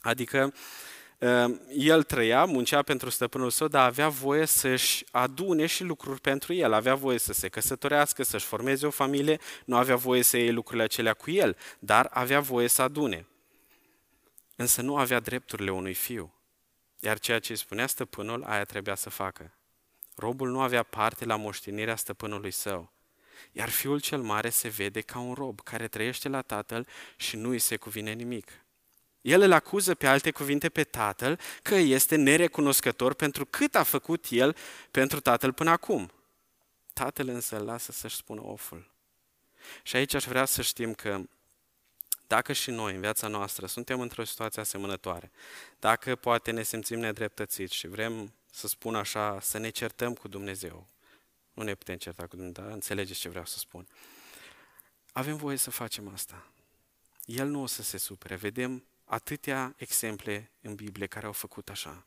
Adică 0.00 0.38
Ehm, 0.38 0.54
el 1.68 2.02
trăia, 2.02 2.44
muncea 2.44 2.82
pentru 2.82 3.10
stăpânul 3.10 3.50
său, 3.50 3.68
dar 3.68 3.86
avea 3.86 4.08
voie 4.08 4.46
să-și 4.46 5.04
adune 5.10 5.66
și 5.66 5.84
lucruri 5.84 6.20
pentru 6.20 6.52
el. 6.52 6.72
Avea 6.72 6.94
voie 6.94 7.18
să 7.18 7.32
se 7.32 7.48
căsătorească, 7.48 8.22
să-și 8.22 8.44
formeze 8.44 8.86
o 8.86 8.90
familie, 8.90 9.38
nu 9.64 9.76
avea 9.76 9.96
voie 9.96 10.22
să 10.22 10.36
iei 10.36 10.52
lucrurile 10.52 10.84
acelea 10.84 11.14
cu 11.14 11.30
el, 11.30 11.56
dar 11.78 12.08
avea 12.10 12.40
voie 12.40 12.68
să 12.68 12.82
adune. 12.82 13.26
Însă 14.56 14.82
nu 14.82 14.96
avea 14.96 15.20
drepturile 15.20 15.70
unui 15.70 15.94
fiu. 15.94 16.32
Iar 17.00 17.18
ceea 17.18 17.38
ce 17.38 17.52
îi 17.52 17.58
spunea 17.58 17.86
stăpânul, 17.86 18.44
aia 18.44 18.64
trebuia 18.64 18.94
să 18.94 19.10
facă. 19.10 19.52
Robul 20.14 20.50
nu 20.50 20.60
avea 20.60 20.82
parte 20.82 21.24
la 21.24 21.36
moștenirea 21.36 21.96
stăpânului 21.96 22.50
său. 22.50 22.92
Iar 23.52 23.68
fiul 23.68 24.00
cel 24.00 24.20
mare 24.20 24.48
se 24.48 24.68
vede 24.68 25.00
ca 25.00 25.18
un 25.18 25.34
rob 25.34 25.60
care 25.60 25.88
trăiește 25.88 26.28
la 26.28 26.42
tatăl 26.42 26.86
și 27.16 27.36
nu 27.36 27.48
îi 27.48 27.58
se 27.58 27.76
cuvine 27.76 28.12
nimic. 28.12 28.50
El 29.20 29.40
îl 29.40 29.52
acuză 29.52 29.94
pe 29.94 30.06
alte 30.06 30.30
cuvinte 30.30 30.68
pe 30.68 30.84
tatăl 30.84 31.38
că 31.62 31.74
este 31.74 32.16
nerecunoscător 32.16 33.14
pentru 33.14 33.46
cât 33.46 33.74
a 33.74 33.82
făcut 33.82 34.26
el 34.30 34.56
pentru 34.90 35.20
tatăl 35.20 35.52
până 35.52 35.70
acum. 35.70 36.12
Tatăl 36.92 37.28
însă 37.28 37.58
îl 37.58 37.64
lasă 37.64 37.92
să-și 37.92 38.16
spună 38.16 38.42
oful. 38.44 38.90
Și 39.82 39.96
aici 39.96 40.14
aș 40.14 40.24
vrea 40.24 40.44
să 40.44 40.62
știm 40.62 40.94
că 40.94 41.20
dacă 42.26 42.52
și 42.52 42.70
noi 42.70 42.94
în 42.94 43.00
viața 43.00 43.28
noastră 43.28 43.66
suntem 43.66 44.00
într-o 44.00 44.24
situație 44.24 44.60
asemănătoare, 44.60 45.30
dacă 45.78 46.16
poate 46.16 46.50
ne 46.50 46.62
simțim 46.62 46.98
nedreptățiți 46.98 47.74
și 47.74 47.86
vrem 47.86 48.32
să 48.52 48.68
spun 48.68 48.94
așa, 48.94 49.40
să 49.40 49.58
ne 49.58 49.68
certăm 49.68 50.14
cu 50.14 50.28
Dumnezeu, 50.28 50.86
nu 51.52 51.62
ne 51.62 51.74
putem 51.74 51.96
certa 51.96 52.22
cu 52.26 52.36
Dumnezeu, 52.36 52.64
dar 52.64 52.72
înțelegeți 52.72 53.20
ce 53.20 53.28
vreau 53.28 53.44
să 53.44 53.58
spun. 53.58 53.86
Avem 55.12 55.36
voie 55.36 55.56
să 55.56 55.70
facem 55.70 56.08
asta. 56.08 56.46
El 57.24 57.48
nu 57.48 57.62
o 57.62 57.66
să 57.66 57.82
se 57.82 57.96
supere. 57.96 58.34
Vedem 58.36 58.84
atâtea 59.08 59.74
exemple 59.76 60.50
în 60.60 60.74
Biblie 60.74 61.06
care 61.06 61.26
au 61.26 61.32
făcut 61.32 61.68
așa. 61.68 62.06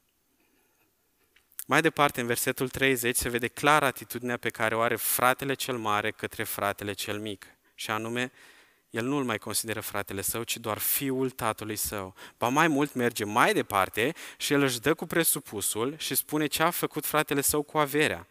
Mai 1.68 1.82
departe, 1.82 2.22
în 2.22 2.28
versetul 2.28 2.70
30, 2.70 3.16
se 3.16 3.30
vede 3.30 3.48
clar 3.48 3.84
atitudinea 3.84 4.38
pe 4.38 4.50
care 4.50 4.76
o 4.76 4.80
are 4.80 4.96
fratele 4.96 5.54
cel 5.54 5.78
mare 5.78 6.12
către 6.12 6.44
fratele 6.44 6.94
cel 6.94 7.20
mic. 7.20 7.46
Și 7.76 7.92
anume, 7.92 8.32
el 8.90 9.06
nu 9.06 9.16
îl 9.18 9.24
mai 9.24 9.38
consideră 9.38 9.80
fratele 9.80 10.22
său, 10.22 10.44
ci 10.44 10.58
doar 10.58 10.78
fiul 10.78 11.30
tatălui 11.30 11.76
său. 11.76 12.16
Ba 12.38 12.48
mai 12.48 12.68
mult 12.68 12.94
merge 12.94 13.24
mai 13.24 13.54
departe 13.54 14.14
și 14.38 14.54
el 14.54 14.62
își 14.62 14.80
dă 14.80 14.94
cu 14.94 15.06
presupusul 15.06 15.98
și 15.98 16.16
spune 16.16 16.48
ce 16.48 16.64
a 16.64 16.70
făcut 16.70 17.06
fratele 17.06 17.42
său 17.42 17.62
cu 17.62 17.78
averea. 17.78 18.28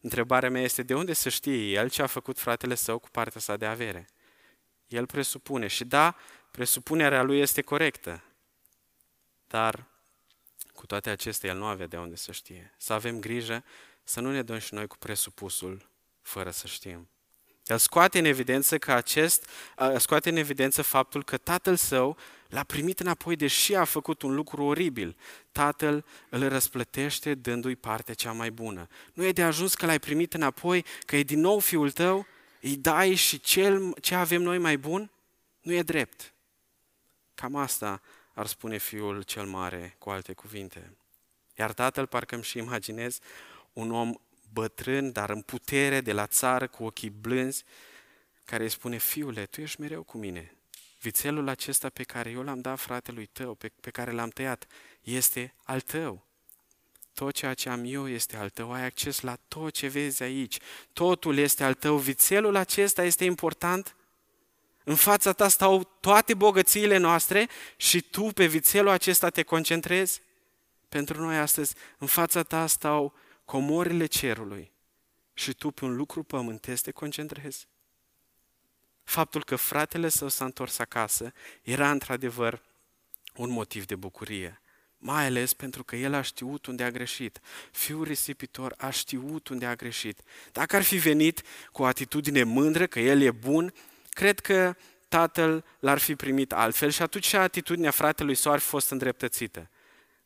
Întrebarea 0.00 0.50
mea 0.50 0.62
este 0.62 0.82
de 0.82 0.94
unde 0.94 1.12
să 1.12 1.28
știe 1.28 1.72
el 1.72 1.90
ce 1.90 2.02
a 2.02 2.06
făcut 2.06 2.38
fratele 2.38 2.74
său 2.74 2.98
cu 2.98 3.08
partea 3.10 3.40
sa 3.40 3.56
de 3.56 3.66
avere. 3.66 4.08
El 4.92 5.06
presupune 5.06 5.66
și 5.66 5.84
da, 5.84 6.16
presupunerea 6.50 7.22
lui 7.22 7.40
este 7.40 7.62
corectă. 7.62 8.22
Dar 9.46 9.86
cu 10.74 10.86
toate 10.86 11.10
acestea, 11.10 11.50
el 11.50 11.56
nu 11.56 11.64
avea 11.64 11.86
de 11.86 11.96
unde 11.96 12.16
să 12.16 12.32
știe. 12.32 12.74
Să 12.76 12.92
avem 12.92 13.20
grijă 13.20 13.64
să 14.04 14.20
nu 14.20 14.30
ne 14.30 14.42
dăm 14.42 14.58
și 14.58 14.74
noi 14.74 14.86
cu 14.86 14.96
presupusul 14.98 15.90
fără 16.22 16.50
să 16.50 16.66
știm. 16.66 17.08
El 17.66 17.78
scoate 17.78 18.18
în 18.18 18.24
evidență 18.24 18.78
că 18.78 18.92
acest, 18.92 19.48
scoate 19.96 20.28
în 20.28 20.36
evidență 20.36 20.82
faptul 20.82 21.24
că 21.24 21.36
tatăl 21.36 21.76
său 21.76 22.16
l-a 22.48 22.62
primit 22.62 23.00
înapoi, 23.00 23.36
deși 23.36 23.74
a 23.74 23.84
făcut 23.84 24.22
un 24.22 24.34
lucru 24.34 24.64
oribil. 24.64 25.16
Tatăl 25.52 26.04
îl 26.28 26.48
răsplătește 26.48 27.34
dându-i 27.34 27.76
partea 27.76 28.14
cea 28.14 28.32
mai 28.32 28.50
bună. 28.50 28.88
Nu 29.12 29.24
e 29.24 29.32
de 29.32 29.42
ajuns 29.42 29.74
că 29.74 29.86
l-ai 29.86 29.98
primit 29.98 30.34
înapoi, 30.34 30.84
că 31.06 31.16
e 31.16 31.22
din 31.22 31.40
nou 31.40 31.58
fiul 31.58 31.90
tău, 31.90 32.26
îi 32.62 32.76
dai 32.76 33.14
și 33.14 33.40
cel, 33.40 33.94
ce 34.00 34.14
avem 34.14 34.42
noi 34.42 34.58
mai 34.58 34.76
bun? 34.76 35.10
Nu 35.60 35.72
e 35.72 35.82
drept. 35.82 36.34
Cam 37.34 37.56
asta 37.56 38.02
ar 38.34 38.46
spune 38.46 38.78
fiul 38.78 39.22
cel 39.22 39.46
mare, 39.46 39.94
cu 39.98 40.10
alte 40.10 40.32
cuvinte. 40.32 40.96
Iar 41.58 41.72
tatăl, 41.72 42.06
parcă 42.06 42.34
îmi 42.34 42.44
și 42.44 42.58
imaginez, 42.58 43.18
un 43.72 43.90
om 43.90 44.14
bătrân, 44.52 45.12
dar 45.12 45.30
în 45.30 45.40
putere, 45.40 46.00
de 46.00 46.12
la 46.12 46.26
țară, 46.26 46.66
cu 46.66 46.84
ochii 46.84 47.10
blânzi, 47.10 47.64
care 48.44 48.62
îi 48.62 48.68
spune, 48.68 48.98
fiule, 48.98 49.46
tu 49.46 49.60
ești 49.60 49.80
mereu 49.80 50.02
cu 50.02 50.18
mine. 50.18 50.56
Vițelul 51.00 51.48
acesta 51.48 51.88
pe 51.88 52.02
care 52.02 52.30
eu 52.30 52.42
l-am 52.42 52.60
dat 52.60 52.78
fratelui 52.78 53.26
tău, 53.26 53.54
pe, 53.54 53.72
pe 53.80 53.90
care 53.90 54.10
l-am 54.10 54.28
tăiat, 54.28 54.66
este 55.00 55.54
al 55.64 55.80
tău. 55.80 56.26
Tot 57.14 57.34
ceea 57.34 57.54
ce 57.54 57.68
am 57.68 57.82
eu 57.84 58.08
este 58.08 58.36
al 58.36 58.50
tău, 58.50 58.72
ai 58.72 58.84
acces 58.84 59.20
la 59.20 59.36
tot 59.48 59.72
ce 59.72 59.88
vezi 59.88 60.22
aici. 60.22 60.58
Totul 60.92 61.36
este 61.36 61.64
al 61.64 61.74
tău. 61.74 61.96
Vițelul 61.96 62.56
acesta 62.56 63.04
este 63.04 63.24
important 63.24 63.96
în 64.84 64.94
fața 64.94 65.32
ta 65.32 65.48
stau 65.48 65.84
toate 66.00 66.34
bogățiile 66.34 66.96
noastre 66.96 67.48
și 67.76 68.00
tu 68.00 68.22
pe 68.22 68.46
vițelul 68.46 68.88
acesta 68.88 69.30
te 69.30 69.42
concentrezi? 69.42 70.22
Pentru 70.88 71.20
noi 71.20 71.38
astăzi, 71.38 71.74
în 71.98 72.06
fața 72.06 72.42
ta 72.42 72.66
stau 72.66 73.14
comorile 73.44 74.06
cerului 74.06 74.72
și 75.34 75.52
tu 75.52 75.70
pe 75.70 75.84
un 75.84 75.96
lucru 75.96 76.22
pământesc 76.22 76.82
te 76.82 76.90
concentrezi? 76.90 77.68
Faptul 79.04 79.44
că 79.44 79.56
fratele 79.56 80.08
său 80.08 80.28
s-a 80.28 80.44
întors 80.44 80.78
acasă 80.78 81.32
era 81.62 81.90
într-adevăr 81.90 82.62
un 83.36 83.50
motiv 83.50 83.86
de 83.86 83.96
bucurie 83.96 84.61
mai 85.04 85.24
ales 85.26 85.52
pentru 85.52 85.84
că 85.84 85.96
el 85.96 86.14
a 86.14 86.20
știut 86.20 86.66
unde 86.66 86.84
a 86.84 86.90
greșit. 86.90 87.40
Fiul 87.70 88.04
risipitor 88.04 88.74
a 88.76 88.90
știut 88.90 89.48
unde 89.48 89.66
a 89.66 89.74
greșit. 89.74 90.20
Dacă 90.52 90.76
ar 90.76 90.82
fi 90.82 90.96
venit 90.96 91.42
cu 91.72 91.82
o 91.82 91.84
atitudine 91.84 92.42
mândră 92.42 92.86
că 92.86 93.00
el 93.00 93.20
e 93.20 93.30
bun, 93.30 93.74
cred 94.08 94.40
că 94.40 94.76
tatăl 95.08 95.64
l-ar 95.78 95.98
fi 95.98 96.14
primit 96.14 96.52
altfel 96.52 96.90
și 96.90 97.02
atunci 97.02 97.26
și 97.26 97.36
atitudinea 97.36 97.90
fratelui 97.90 98.34
său 98.34 98.52
ar 98.52 98.58
fi 98.58 98.66
fost 98.66 98.90
îndreptățită. 98.90 99.70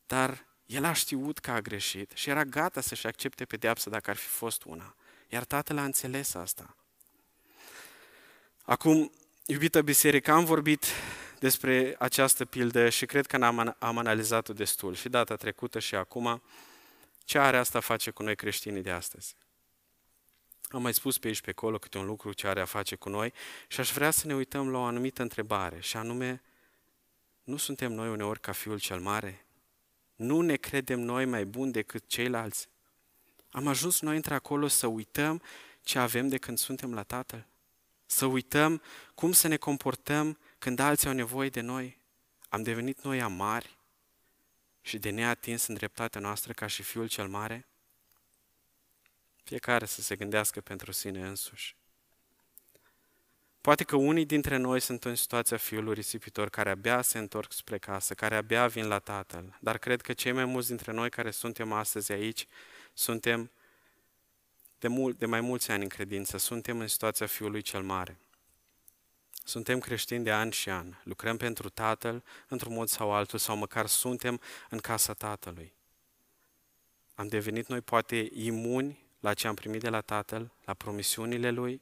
Dar 0.06 0.47
el 0.66 0.85
a 0.85 0.92
știut 0.92 1.38
că 1.38 1.50
a 1.50 1.61
greșit 1.61 2.11
și 2.14 2.30
era 2.30 2.45
gata 2.45 2.80
să-și 2.80 3.06
accepte 3.06 3.45
pedeapsa 3.45 3.90
dacă 3.90 4.11
ar 4.11 4.16
fi 4.16 4.28
fost 4.28 4.62
una. 4.64 4.95
Iar 5.28 5.45
tatăl 5.45 5.78
a 5.78 5.85
înțeles 5.85 6.35
asta. 6.35 6.76
Acum, 8.62 9.12
iubită 9.47 9.83
biserică, 9.83 10.30
am 10.30 10.45
vorbit 10.45 10.85
despre 11.38 11.96
această 11.98 12.44
pildă 12.44 12.88
și 12.88 13.06
cred 13.06 13.26
că 13.26 13.36
am, 13.36 13.76
am 13.78 13.98
analizat-o 13.98 14.52
destul 14.52 14.94
și 14.94 15.08
data 15.08 15.36
trecută 15.36 15.78
și 15.78 15.94
acum. 15.94 16.42
Ce 17.24 17.38
are 17.38 17.56
asta 17.56 17.80
face 17.80 18.10
cu 18.10 18.22
noi 18.22 18.36
creștinii 18.36 18.82
de 18.82 18.90
astăzi? 18.90 19.36
Am 20.68 20.82
mai 20.82 20.94
spus 20.94 21.18
pe 21.18 21.26
aici 21.26 21.40
pe 21.40 21.50
acolo 21.50 21.78
câte 21.78 21.98
un 21.98 22.06
lucru 22.06 22.32
ce 22.32 22.46
are 22.46 22.60
a 22.60 22.64
face 22.64 22.96
cu 22.96 23.08
noi 23.08 23.32
și 23.68 23.80
aș 23.80 23.92
vrea 23.92 24.10
să 24.10 24.26
ne 24.26 24.34
uităm 24.34 24.70
la 24.70 24.78
o 24.78 24.82
anumită 24.82 25.22
întrebare 25.22 25.80
și 25.80 25.96
anume, 25.96 26.42
nu 27.44 27.56
suntem 27.56 27.92
noi 27.92 28.08
uneori 28.08 28.40
ca 28.40 28.52
Fiul 28.52 28.78
cel 28.78 29.00
Mare? 29.00 29.46
Nu 30.14 30.40
ne 30.40 30.56
credem 30.56 31.00
noi 31.00 31.24
mai 31.24 31.44
buni 31.44 31.72
decât 31.72 32.06
ceilalți? 32.06 32.68
Am 33.50 33.66
ajuns 33.66 34.00
noi 34.00 34.16
într-acolo 34.16 34.66
să 34.66 34.86
uităm 34.86 35.42
ce 35.82 35.98
avem 35.98 36.28
de 36.28 36.38
când 36.38 36.58
suntem 36.58 36.94
la 36.94 37.02
Tatăl? 37.02 37.46
Să 38.06 38.26
uităm 38.26 38.82
cum 39.14 39.32
să 39.32 39.48
ne 39.48 39.56
comportăm 39.56 40.38
când 40.66 40.78
alții 40.78 41.08
au 41.08 41.14
nevoie 41.14 41.49
de 41.49 41.61
noi? 41.61 41.99
Am 42.49 42.62
devenit 42.62 43.02
noi 43.02 43.20
amari 43.20 43.78
și 44.80 44.99
de 44.99 45.11
neatins 45.11 45.66
în 45.66 45.75
dreptatea 45.75 46.20
noastră 46.20 46.52
ca 46.52 46.66
și 46.66 46.82
Fiul 46.82 47.08
cel 47.08 47.28
Mare? 47.28 47.66
Fiecare 49.44 49.85
să 49.85 50.02
se 50.02 50.16
gândească 50.16 50.61
pentru 50.61 50.92
sine 50.92 51.26
însuși. 51.26 51.76
Poate 53.61 53.85
că 53.85 53.96
unii 53.96 54.26
dintre 54.26 54.56
noi 54.56 54.80
sunt 54.80 55.04
în 55.04 55.14
situația 55.14 55.56
fiului 55.56 55.94
risipitor 55.94 56.49
care 56.49 56.70
abia 56.70 57.02
se 57.02 57.18
întorc 57.18 57.52
spre 57.52 57.78
casă, 57.78 58.14
care 58.14 58.37
abia 58.37 58.66
vin 58.66 58.87
la 58.87 58.99
Tatăl, 58.99 59.58
dar 59.61 59.78
cred 59.78 60.00
că 60.00 60.12
cei 60.12 60.32
mai 60.32 60.44
mulți 60.44 60.68
dintre 60.68 60.92
noi 60.92 61.11
care 61.11 61.30
suntem 61.30 61.73
astăzi 61.73 62.12
aici, 62.12 62.46
suntem 62.92 63.50
de, 64.78 64.88
mult, 64.88 65.18
de 65.18 65.26
mai 65.26 65.40
mulți 65.40 65.70
ani 65.70 65.82
în 65.82 65.88
credință, 65.88 66.37
suntem 66.37 66.80
în 66.80 66.88
situația 66.88 67.26
fiului 67.26 67.62
cel 67.62 67.82
mare. 67.82 68.18
Suntem 69.48 69.78
creștini 69.78 70.24
de 70.24 70.30
ani 70.30 70.52
și 70.52 70.70
ani, 70.70 71.00
lucrăm 71.02 71.36
pentru 71.36 71.68
Tatăl 71.68 72.24
într-un 72.48 72.74
mod 72.74 72.88
sau 72.88 73.12
altul, 73.12 73.38
sau 73.38 73.56
măcar 73.56 73.86
suntem 73.86 74.40
în 74.70 74.78
casa 74.78 75.12
Tatălui. 75.12 75.72
Am 77.14 77.28
devenit 77.28 77.66
noi 77.66 77.80
poate 77.80 78.28
imuni 78.32 79.06
la 79.20 79.34
ce 79.34 79.46
am 79.46 79.54
primit 79.54 79.80
de 79.80 79.88
la 79.88 80.00
Tatăl, 80.00 80.52
la 80.64 80.74
promisiunile 80.74 81.50
Lui, 81.50 81.80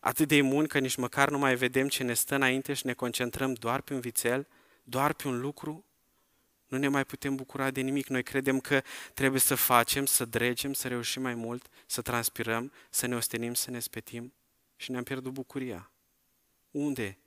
atât 0.00 0.28
de 0.28 0.36
imun 0.36 0.66
că 0.66 0.78
nici 0.78 0.96
măcar 0.96 1.30
nu 1.30 1.38
mai 1.38 1.54
vedem 1.54 1.88
ce 1.88 2.02
ne 2.02 2.14
stă 2.14 2.34
înainte 2.34 2.74
și 2.74 2.86
ne 2.86 2.92
concentrăm 2.92 3.54
doar 3.54 3.80
pe 3.80 3.94
un 3.94 4.00
vițel, 4.00 4.46
doar 4.82 5.12
pe 5.12 5.28
un 5.28 5.40
lucru, 5.40 5.84
nu 6.66 6.78
ne 6.78 6.88
mai 6.88 7.04
putem 7.04 7.34
bucura 7.34 7.70
de 7.70 7.80
nimic. 7.80 8.06
Noi 8.06 8.22
credem 8.22 8.60
că 8.60 8.82
trebuie 9.14 9.40
să 9.40 9.54
facem, 9.54 10.06
să 10.06 10.24
dregem, 10.24 10.72
să 10.72 10.88
reușim 10.88 11.22
mai 11.22 11.34
mult, 11.34 11.66
să 11.86 12.02
transpirăm, 12.02 12.72
să 12.90 13.06
ne 13.06 13.16
ostenim, 13.16 13.54
să 13.54 13.70
ne 13.70 13.78
spetim 13.78 14.32
și 14.76 14.90
ne-am 14.90 15.02
pierdut 15.02 15.32
bucuria. 15.32 15.90
Unde 16.70 17.18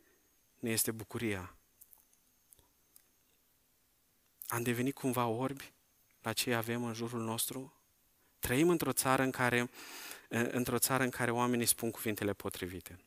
ne 0.59 0.69
este 0.69 0.91
bucuria? 0.91 1.53
Am 4.47 4.63
devenit 4.63 4.93
cumva 4.93 5.25
orbi 5.25 5.73
la 6.21 6.33
ce 6.33 6.53
avem 6.53 6.83
în 6.83 6.93
jurul 6.93 7.21
nostru? 7.21 7.73
Trăim 8.39 8.69
într-o 8.69 8.91
țară 8.91 9.23
în 9.23 9.31
care, 9.31 9.69
într-o 10.29 10.77
țară 10.77 11.03
în 11.03 11.09
care 11.09 11.31
oamenii 11.31 11.65
spun 11.65 11.91
cuvintele 11.91 12.33
potrivite. 12.33 12.99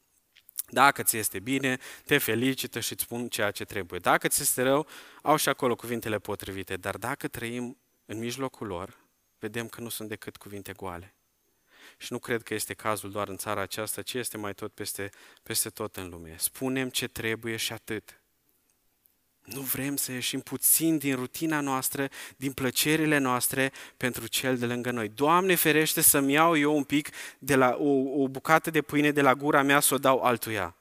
Dacă 0.68 1.02
ți 1.02 1.16
este 1.16 1.38
bine, 1.38 1.78
te 2.04 2.18
felicită 2.18 2.80
și 2.80 2.92
îți 2.92 3.02
spun 3.02 3.28
ceea 3.28 3.50
ce 3.50 3.64
trebuie. 3.64 3.98
Dacă 4.00 4.28
ți 4.28 4.42
este 4.42 4.62
rău, 4.62 4.86
au 5.22 5.36
și 5.36 5.48
acolo 5.48 5.76
cuvintele 5.76 6.18
potrivite. 6.18 6.76
Dar 6.76 6.96
dacă 6.96 7.28
trăim 7.28 7.78
în 8.04 8.18
mijlocul 8.18 8.66
lor, 8.66 8.98
vedem 9.38 9.68
că 9.68 9.80
nu 9.80 9.88
sunt 9.88 10.08
decât 10.08 10.36
cuvinte 10.36 10.72
goale. 10.72 11.14
Și 12.02 12.12
nu 12.12 12.18
cred 12.18 12.42
că 12.42 12.54
este 12.54 12.74
cazul 12.74 13.10
doar 13.10 13.28
în 13.28 13.36
țara 13.36 13.60
aceasta, 13.60 14.02
ci 14.02 14.14
este 14.14 14.36
mai 14.36 14.54
tot 14.54 14.72
peste, 14.72 15.10
peste 15.42 15.70
tot 15.70 15.96
în 15.96 16.08
lume. 16.08 16.34
Spunem 16.38 16.88
ce 16.88 17.08
trebuie 17.08 17.56
și 17.56 17.72
atât. 17.72 18.20
Nu 19.44 19.60
vrem 19.60 19.96
să 19.96 20.12
ieșim 20.12 20.40
puțin 20.40 20.98
din 20.98 21.14
rutina 21.14 21.60
noastră, 21.60 22.08
din 22.36 22.52
plăcerile 22.52 23.18
noastre 23.18 23.72
pentru 23.96 24.26
cel 24.26 24.58
de 24.58 24.66
lângă 24.66 24.90
noi. 24.90 25.08
Doamne 25.08 25.54
ferește 25.54 26.00
să-mi 26.00 26.32
iau 26.32 26.56
eu 26.56 26.76
un 26.76 26.84
pic 26.84 27.08
de 27.38 27.54
la 27.54 27.76
o, 27.78 28.22
o 28.22 28.28
bucată 28.28 28.70
de 28.70 28.82
pâine 28.82 29.10
de 29.10 29.20
la 29.20 29.34
gura 29.34 29.62
mea 29.62 29.80
să 29.80 29.94
o 29.94 29.98
dau 29.98 30.22
altuia. 30.22 30.76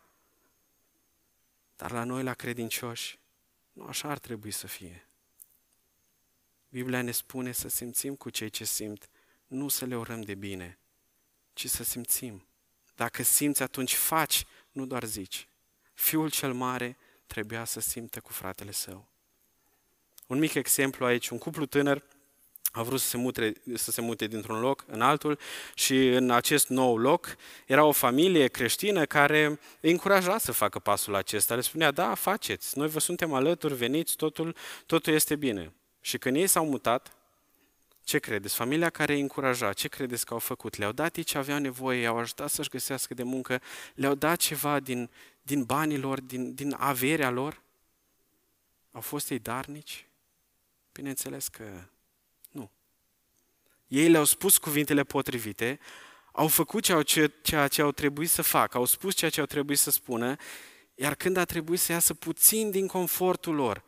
Dar 1.76 1.92
la 1.92 2.04
noi, 2.04 2.24
la 2.24 2.34
credincioși, 2.34 3.20
nu 3.74 3.84
așa 3.84 4.10
ar 4.10 4.20
trebui 4.20 4.52
să 4.52 4.68
fie. 4.68 5.08
Biblia 6.70 7.02
ne 7.02 7.12
spune 7.12 7.52
să 7.52 7.70
simțim 7.70 8.16
cu 8.16 8.30
cei 8.30 8.50
ce 8.50 8.64
simt, 8.64 9.10
nu 9.48 9.68
să 9.68 9.86
le 9.86 9.98
urăm 9.98 10.22
de 10.22 10.36
bine, 10.36 10.76
ci 11.54 11.68
să 11.68 11.84
simțim. 11.84 12.46
Dacă 12.96 13.24
simți, 13.24 13.64
atunci 13.64 13.96
faci, 13.96 14.46
nu 14.72 14.86
doar 14.86 15.04
zici. 15.04 15.48
Fiul 15.94 16.30
cel 16.30 16.54
mare 16.54 16.98
trebuia 17.28 17.66
să 17.66 17.80
simtă 17.80 18.20
cu 18.20 18.32
fratele 18.32 18.72
său. 18.72 19.08
Un 20.28 20.40
mic 20.40 20.54
exemplu 20.54 21.06
aici, 21.06 21.30
un 21.30 21.38
cuplu 21.38 21.66
tânăr 21.66 22.04
a 22.72 22.84
vrut 22.84 23.00
să 23.00 23.08
se 23.08 23.18
mute, 23.18 23.54
să 23.74 23.92
se 23.92 24.02
mute 24.02 24.28
dintr-un 24.28 24.60
loc 24.60 24.84
în 24.88 25.02
altul 25.02 25.40
și 25.74 26.08
în 26.08 26.32
acest 26.32 26.68
nou 26.68 26.98
loc 26.98 27.36
era 27.66 27.84
o 27.84 27.92
familie 27.92 28.48
creștină 28.48 29.06
care 29.06 29.60
îi 29.82 29.92
încuraja 29.92 30.38
să 30.38 30.52
facă 30.52 30.80
pasul 30.80 31.16
acesta. 31.16 31.56
Le 31.56 31.62
spunea, 31.62 31.92
da, 31.92 32.14
faceți, 32.14 32.78
noi 32.78 32.88
vă 32.88 33.00
suntem 33.00 33.34
alături, 33.34 33.74
veniți, 33.74 34.16
totul, 34.16 34.56
totul 34.86 35.14
este 35.14 35.36
bine. 35.36 35.74
Și 36.02 36.18
când 36.18 36.36
ei 36.36 36.48
s-au 36.48 36.66
mutat, 36.66 37.16
ce 38.04 38.20
credeți? 38.20 38.56
Familia 38.56 38.90
care 38.90 39.14
îi 39.14 39.20
încuraja, 39.20 39.74
ce 39.74 39.88
credeți 39.88 40.26
că 40.26 40.34
au 40.34 40.40
făcut? 40.40 40.76
Le-au 40.76 40.92
dat 40.92 41.16
ei 41.16 41.24
ce 41.24 41.38
aveau 41.38 41.60
nevoie, 41.60 42.02
i-au 42.02 42.18
ajutat 42.18 42.50
să-și 42.50 42.70
găsească 42.70 43.14
de 43.14 43.24
muncă, 43.24 43.62
le-au 43.96 44.16
dat 44.16 44.38
ceva 44.38 44.80
din, 44.80 45.10
din 45.42 45.64
banii 45.64 45.98
lor, 45.98 46.22
din, 46.22 46.54
din 46.54 46.76
averea 46.78 47.30
lor? 47.30 47.62
Au 48.92 49.02
fost 49.02 49.30
ei 49.30 49.40
darnici? 49.40 50.06
Bineînțeles 50.92 51.48
că 51.48 51.84
nu. 52.52 52.72
Ei 53.88 54.10
le-au 54.10 54.24
spus 54.24 54.58
cuvintele 54.58 55.04
potrivite, 55.04 55.80
au 56.32 56.48
făcut 56.48 56.84
ceea 56.84 57.04
ce, 57.04 57.32
ceea 57.42 57.68
ce 57.68 57.82
au 57.82 57.92
trebuit 57.92 58.30
să 58.30 58.42
facă, 58.42 58.78
au 58.78 58.86
spus 58.86 59.16
ceea 59.16 59.32
ce 59.32 59.40
au 59.40 59.46
trebuit 59.46 59.80
să 59.80 59.92
spună, 59.92 60.36
iar 60.96 61.16
când 61.16 61.38
a 61.38 61.46
trebuit 61.46 61.80
să 61.80 61.92
iasă 61.92 62.14
puțin 62.14 62.72
din 62.72 62.88
confortul 62.88 63.56
lor, 63.56 63.84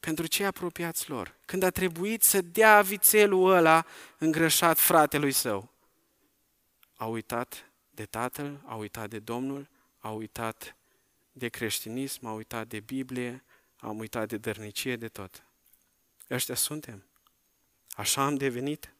pentru 0.00 0.26
cei 0.26 0.46
apropiați 0.46 1.10
lor, 1.10 1.34
când 1.44 1.62
a 1.62 1.70
trebuit 1.70 2.22
să 2.22 2.40
dea 2.40 2.82
vițelul 2.82 3.52
ăla 3.52 3.86
îngrășat 4.18 4.78
fratelui 4.78 5.32
său, 5.32 5.70
a 6.96 7.06
uitat 7.06 7.70
de 7.90 8.04
Tatăl, 8.04 8.60
a 8.64 8.74
uitat 8.74 9.08
de 9.08 9.18
Domnul, 9.18 9.68
a 9.98 10.10
uitat 10.10 10.76
de 11.32 11.48
creștinism, 11.48 12.26
am 12.26 12.34
uitat 12.34 12.66
de 12.66 12.80
Biblie, 12.80 13.44
am 13.76 13.98
uitat 13.98 14.28
de 14.28 14.36
dărnicie, 14.36 14.96
de 14.96 15.08
tot. 15.08 15.44
Ăștia 16.30 16.54
suntem. 16.54 17.04
Așa 17.90 18.24
am 18.24 18.36
devenit. 18.36 18.94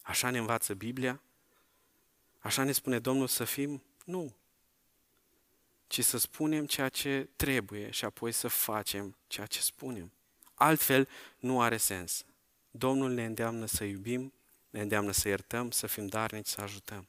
Așa 0.00 0.30
ne 0.30 0.38
învață 0.38 0.74
Biblia. 0.74 1.20
Așa 2.38 2.62
ne 2.62 2.72
spune 2.72 2.98
Domnul 2.98 3.26
să 3.26 3.44
fim? 3.44 3.82
Nu. 4.04 4.34
Ci 5.90 6.04
să 6.04 6.18
spunem 6.18 6.66
ceea 6.66 6.88
ce 6.88 7.28
trebuie 7.36 7.90
și 7.90 8.04
apoi 8.04 8.32
să 8.32 8.48
facem 8.48 9.16
ceea 9.26 9.46
ce 9.46 9.60
spunem. 9.60 10.12
Altfel 10.54 11.08
nu 11.38 11.60
are 11.60 11.76
sens. 11.76 12.24
Domnul 12.70 13.10
ne 13.10 13.24
îndeamnă 13.24 13.66
să 13.66 13.84
iubim, 13.84 14.32
ne 14.70 14.80
îndeamnă 14.80 15.12
să 15.12 15.28
iertăm, 15.28 15.70
să 15.70 15.86
fim 15.86 16.06
darnici, 16.06 16.46
să 16.46 16.60
ajutăm. 16.60 17.08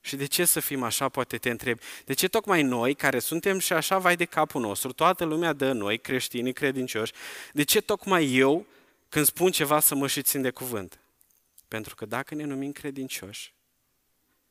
Și 0.00 0.16
de 0.16 0.26
ce 0.26 0.44
să 0.44 0.60
fim 0.60 0.82
așa, 0.82 1.08
poate 1.08 1.38
te 1.38 1.50
întrebi. 1.50 1.82
De 2.04 2.12
ce 2.12 2.28
tocmai 2.28 2.62
noi, 2.62 2.94
care 2.94 3.18
suntem 3.18 3.58
și 3.58 3.72
așa 3.72 3.98
vai 3.98 4.16
de 4.16 4.24
capul 4.24 4.60
nostru, 4.60 4.92
toată 4.92 5.24
lumea 5.24 5.52
dă 5.52 5.72
noi, 5.72 5.98
creștinii, 5.98 6.52
credincioși, 6.52 7.12
de 7.52 7.62
ce 7.62 7.80
tocmai 7.80 8.34
eu, 8.34 8.66
când 9.08 9.26
spun 9.26 9.50
ceva, 9.50 9.80
să 9.80 9.94
mă 9.94 10.06
și 10.06 10.22
țin 10.22 10.42
de 10.42 10.50
cuvânt? 10.50 10.98
Pentru 11.68 11.94
că 11.94 12.06
dacă 12.06 12.34
ne 12.34 12.44
numim 12.44 12.72
credincioși 12.72 13.54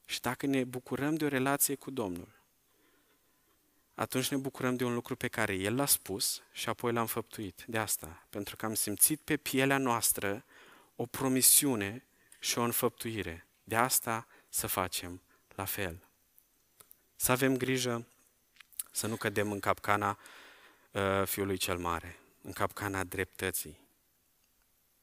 și 0.06 0.22
dacă 0.22 0.46
ne 0.46 0.64
bucurăm 0.64 1.16
de 1.16 1.26
o 1.26 1.28
relație 1.28 1.76
cu 1.76 1.92
Domnul, 1.92 2.38
atunci 4.00 4.28
ne 4.28 4.38
bucurăm 4.38 4.76
de 4.76 4.84
un 4.84 4.94
lucru 4.94 5.16
pe 5.16 5.28
care 5.28 5.54
El 5.54 5.76
l-a 5.76 5.86
spus 5.86 6.42
și 6.52 6.70
apoi 6.70 6.94
l-am 6.94 7.06
făptuit. 7.06 7.64
De 7.68 7.78
asta, 7.78 8.26
pentru 8.30 8.56
că 8.56 8.66
am 8.66 8.74
simțit 8.74 9.20
pe 9.20 9.38
pielea 9.38 9.78
noastră 9.78 10.46
o 10.96 11.06
promisiune 11.06 12.06
și 12.40 12.58
o 12.58 12.62
înfăptuire. 12.62 13.48
De 13.64 13.76
asta 13.76 14.28
să 14.50 14.68
facem 14.68 15.22
la 15.56 15.66
fel. 15.66 16.04
Să 17.16 17.32
avem 17.32 17.58
grijă 17.58 18.08
să 18.92 19.08
nu 19.08 19.16
cădem 19.16 19.52
în 19.52 19.60
capcana 19.60 20.18
uh, 20.92 21.24
Fiului 21.26 21.58
cel 21.58 21.78
Mare, 21.78 22.20
în 22.42 22.52
capcana 22.52 23.04
dreptății. 23.04 23.80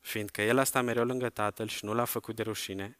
Fiindcă 0.01 0.43
el 0.43 0.59
a 0.59 0.65
stat 0.65 0.85
mereu 0.85 1.05
lângă 1.05 1.29
tatăl 1.29 1.69
și 1.69 1.85
nu 1.85 1.95
l-a 1.95 2.05
făcut 2.05 2.37
de 2.37 2.43
rușine, 2.43 2.97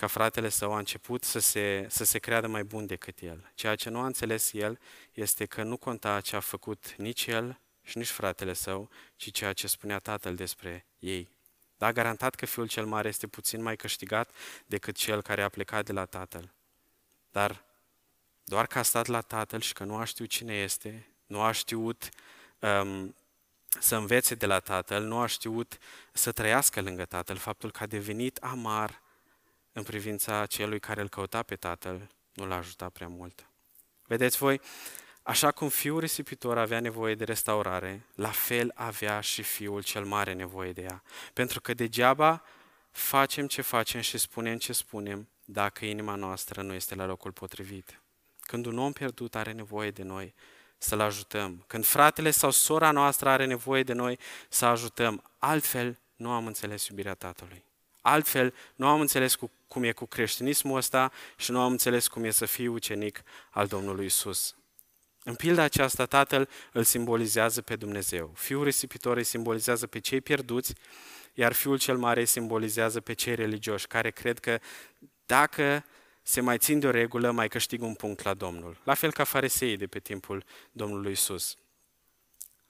ca 0.00 0.06
fratele 0.06 0.48
său 0.48 0.74
a 0.74 0.78
început 0.78 1.24
să 1.24 1.38
se, 1.38 1.86
să 1.88 2.04
se 2.04 2.18
creadă 2.18 2.46
mai 2.46 2.64
bun 2.64 2.86
decât 2.86 3.18
el. 3.18 3.50
Ceea 3.54 3.76
ce 3.76 3.90
nu 3.90 4.00
a 4.00 4.06
înțeles 4.06 4.52
el 4.52 4.78
este 5.12 5.46
că 5.46 5.62
nu 5.62 5.76
conta 5.76 6.20
ce 6.20 6.36
a 6.36 6.40
făcut 6.40 6.94
nici 6.96 7.26
el 7.26 7.60
și 7.82 7.98
nici 7.98 8.08
fratele 8.08 8.52
său, 8.52 8.90
ci 9.16 9.30
ceea 9.30 9.52
ce 9.52 9.66
spunea 9.66 9.98
tatăl 9.98 10.34
despre 10.34 10.86
ei. 10.98 11.28
Da, 11.76 11.92
garantat 11.92 12.34
că 12.34 12.46
fiul 12.46 12.68
cel 12.68 12.86
mare 12.86 13.08
este 13.08 13.26
puțin 13.26 13.62
mai 13.62 13.76
câștigat 13.76 14.30
decât 14.66 14.96
cel 14.96 15.22
care 15.22 15.42
a 15.42 15.48
plecat 15.48 15.84
de 15.84 15.92
la 15.92 16.04
tatăl. 16.04 16.52
Dar 17.30 17.64
doar 18.44 18.66
că 18.66 18.78
a 18.78 18.82
stat 18.82 19.06
la 19.06 19.20
tatăl 19.20 19.60
și 19.60 19.72
că 19.72 19.84
nu 19.84 19.96
a 19.96 20.04
știut 20.04 20.28
cine 20.28 20.54
este, 20.54 21.06
nu 21.26 21.40
a 21.40 21.50
știut 21.52 22.08
um, 22.58 23.16
să 23.80 23.96
învețe 23.96 24.34
de 24.34 24.46
la 24.46 24.60
tatăl, 24.60 25.02
nu 25.02 25.18
a 25.18 25.26
știut 25.26 25.78
să 26.12 26.32
trăiască 26.32 26.80
lângă 26.80 27.04
tatăl, 27.04 27.36
faptul 27.36 27.70
că 27.70 27.82
a 27.82 27.86
devenit 27.86 28.36
amar 28.36 29.08
în 29.72 29.82
privința 29.82 30.46
celui 30.46 30.80
care 30.80 31.00
îl 31.00 31.08
căuta 31.08 31.42
pe 31.42 31.56
tatăl, 31.56 32.10
nu 32.32 32.46
l-a 32.46 32.56
ajutat 32.56 32.90
prea 32.92 33.08
mult. 33.08 33.46
Vedeți 34.06 34.36
voi, 34.36 34.60
așa 35.22 35.50
cum 35.50 35.68
fiul 35.68 36.00
risipitor 36.00 36.58
avea 36.58 36.80
nevoie 36.80 37.14
de 37.14 37.24
restaurare, 37.24 38.06
la 38.14 38.30
fel 38.30 38.72
avea 38.74 39.20
și 39.20 39.42
fiul 39.42 39.82
cel 39.82 40.04
mare 40.04 40.32
nevoie 40.32 40.72
de 40.72 40.82
ea. 40.82 41.02
Pentru 41.32 41.60
că 41.60 41.74
degeaba 41.74 42.42
facem 42.90 43.46
ce 43.46 43.62
facem 43.62 44.00
și 44.00 44.18
spunem 44.18 44.58
ce 44.58 44.72
spunem 44.72 45.28
dacă 45.44 45.84
inima 45.84 46.14
noastră 46.14 46.62
nu 46.62 46.72
este 46.72 46.94
la 46.94 47.06
locul 47.06 47.32
potrivit. 47.32 48.00
Când 48.40 48.66
un 48.66 48.78
om 48.78 48.92
pierdut 48.92 49.34
are 49.34 49.52
nevoie 49.52 49.90
de 49.90 50.02
noi, 50.02 50.34
să-l 50.78 51.00
ajutăm. 51.00 51.64
Când 51.66 51.84
fratele 51.84 52.30
sau 52.30 52.50
sora 52.50 52.90
noastră 52.90 53.28
are 53.28 53.44
nevoie 53.44 53.82
de 53.82 53.92
noi, 53.92 54.18
să 54.48 54.64
ajutăm. 54.64 55.30
Altfel, 55.38 55.98
nu 56.16 56.30
am 56.30 56.46
înțeles 56.46 56.86
iubirea 56.86 57.14
Tatălui. 57.14 57.64
Altfel, 58.00 58.54
nu 58.74 58.86
am 58.86 59.00
înțeles 59.00 59.34
cu, 59.34 59.50
cum 59.68 59.82
e 59.82 59.92
cu 59.92 60.06
creștinismul 60.06 60.76
ăsta 60.76 61.12
și 61.36 61.50
nu 61.50 61.60
am 61.60 61.70
înțeles 61.70 62.08
cum 62.08 62.24
e 62.24 62.30
să 62.30 62.46
fii 62.46 62.66
ucenic 62.66 63.22
al 63.50 63.66
Domnului 63.66 64.04
Isus. 64.04 64.54
În 65.24 65.34
pilda 65.34 65.62
aceasta, 65.62 66.06
Tatăl 66.06 66.48
îl 66.72 66.82
simbolizează 66.82 67.62
pe 67.62 67.76
Dumnezeu. 67.76 68.32
Fiul 68.34 68.64
risipitor 68.64 69.16
îi 69.16 69.24
simbolizează 69.24 69.86
pe 69.86 69.98
cei 69.98 70.20
pierduți, 70.20 70.74
iar 71.34 71.52
Fiul 71.52 71.78
cel 71.78 71.96
Mare 71.96 72.20
îi 72.20 72.26
simbolizează 72.26 73.00
pe 73.00 73.12
cei 73.12 73.34
religioși, 73.34 73.86
care 73.86 74.10
cred 74.10 74.38
că 74.38 74.58
dacă 75.26 75.84
se 76.22 76.40
mai 76.40 76.58
țin 76.58 76.78
de 76.78 76.86
o 76.86 76.90
regulă, 76.90 77.30
mai 77.30 77.48
câștig 77.48 77.82
un 77.82 77.94
punct 77.94 78.22
la 78.22 78.34
Domnul. 78.34 78.80
La 78.84 78.94
fel 78.94 79.12
ca 79.12 79.24
fariseii 79.24 79.76
de 79.76 79.86
pe 79.86 79.98
timpul 79.98 80.44
Domnului 80.72 81.12
Isus. 81.12 81.56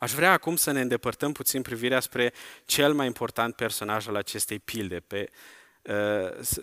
Aș 0.01 0.13
vrea 0.13 0.33
acum 0.33 0.57
să 0.57 0.71
ne 0.71 0.81
îndepărtăm 0.81 1.33
puțin 1.33 1.63
privirea 1.63 2.01
spre 2.01 2.33
cel 2.65 2.95
mai 2.95 3.07
important 3.07 3.55
personaj 3.55 4.09
al 4.09 4.15
acestei 4.15 4.59
pilde, 4.59 5.01
pe, 5.01 5.31
uh, 5.83 6.63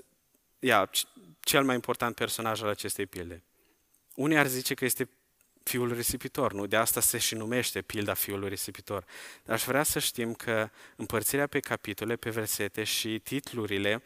ia, 0.59 0.89
cel 1.39 1.63
mai 1.63 1.75
important 1.75 2.15
personaj 2.15 2.61
al 2.61 2.69
acestei 2.69 3.05
pilde. 3.05 3.43
Unii 4.15 4.37
ar 4.37 4.47
zice 4.47 4.73
că 4.73 4.85
este 4.85 5.09
fiul 5.63 5.93
risipitor, 5.93 6.53
nu? 6.53 6.65
De 6.65 6.75
asta 6.75 6.99
se 6.99 7.17
și 7.17 7.35
numește 7.35 7.81
pilda 7.81 8.13
fiului 8.13 8.49
risipitor. 8.49 9.05
Dar 9.43 9.55
aș 9.55 9.63
vrea 9.63 9.83
să 9.83 9.99
știm 9.99 10.33
că 10.33 10.69
împărțirea 10.95 11.47
pe 11.47 11.59
capitole, 11.59 12.15
pe 12.15 12.29
versete 12.29 12.83
și 12.83 13.19
titlurile 13.19 14.03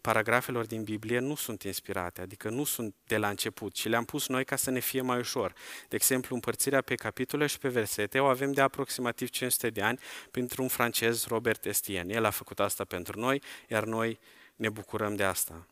paragrafelor 0.00 0.66
din 0.66 0.84
Biblie 0.84 1.18
nu 1.18 1.34
sunt 1.34 1.62
inspirate, 1.62 2.20
adică 2.20 2.48
nu 2.48 2.64
sunt 2.64 2.94
de 3.06 3.16
la 3.16 3.28
început, 3.28 3.72
ci 3.72 3.86
le-am 3.86 4.04
pus 4.04 4.28
noi 4.28 4.44
ca 4.44 4.56
să 4.56 4.70
ne 4.70 4.80
fie 4.80 5.00
mai 5.00 5.18
ușor. 5.18 5.52
De 5.88 5.96
exemplu, 5.96 6.34
împărțirea 6.34 6.80
pe 6.80 6.94
capitole 6.94 7.46
și 7.46 7.58
pe 7.58 7.68
versete 7.68 8.18
o 8.18 8.26
avem 8.26 8.52
de 8.52 8.60
aproximativ 8.60 9.28
500 9.28 9.70
de 9.70 9.82
ani 9.82 9.98
pentru 10.30 10.62
un 10.62 10.68
francez, 10.68 11.26
Robert 11.26 11.64
Estienne. 11.64 12.14
El 12.14 12.24
a 12.24 12.30
făcut 12.30 12.60
asta 12.60 12.84
pentru 12.84 13.20
noi, 13.20 13.42
iar 13.68 13.84
noi 13.84 14.18
ne 14.56 14.68
bucurăm 14.68 15.14
de 15.14 15.24
asta. 15.24 15.66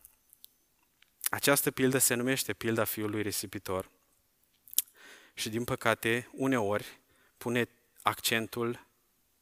Această 1.30 1.70
pildă 1.70 1.98
se 1.98 2.14
numește 2.14 2.52
pilda 2.52 2.84
fiului 2.84 3.22
risipitor 3.22 3.90
și, 5.34 5.48
din 5.48 5.64
păcate, 5.64 6.28
uneori 6.32 7.00
pune 7.36 7.68
accentul 8.02 8.86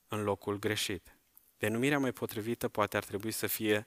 în 0.09 0.23
locul 0.23 0.59
greșit. 0.59 1.13
Denumirea 1.59 1.99
mai 1.99 2.13
potrivită 2.13 2.69
poate 2.69 2.97
ar 2.97 3.05
trebui 3.05 3.31
să 3.31 3.47
fie 3.47 3.87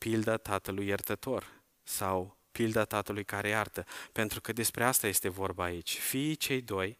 pilda 0.00 0.36
tatălui 0.36 0.86
iertător 0.86 1.46
sau 1.82 2.38
pilda 2.52 2.84
tatălui 2.84 3.24
care 3.24 3.48
iartă, 3.48 3.84
pentru 4.12 4.40
că 4.40 4.52
despre 4.52 4.84
asta 4.84 5.06
este 5.06 5.28
vorba 5.28 5.64
aici. 5.64 5.98
Fiii 5.98 6.34
cei 6.34 6.60
doi 6.60 6.98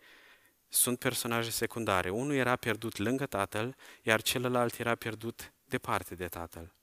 sunt 0.68 0.98
personaje 0.98 1.50
secundare. 1.50 2.10
Unul 2.10 2.34
era 2.34 2.56
pierdut 2.56 2.96
lângă 2.96 3.26
tatăl, 3.26 3.76
iar 4.02 4.22
celălalt 4.22 4.78
era 4.78 4.94
pierdut 4.94 5.52
departe 5.64 6.14
de 6.14 6.28
tatăl. 6.28 6.74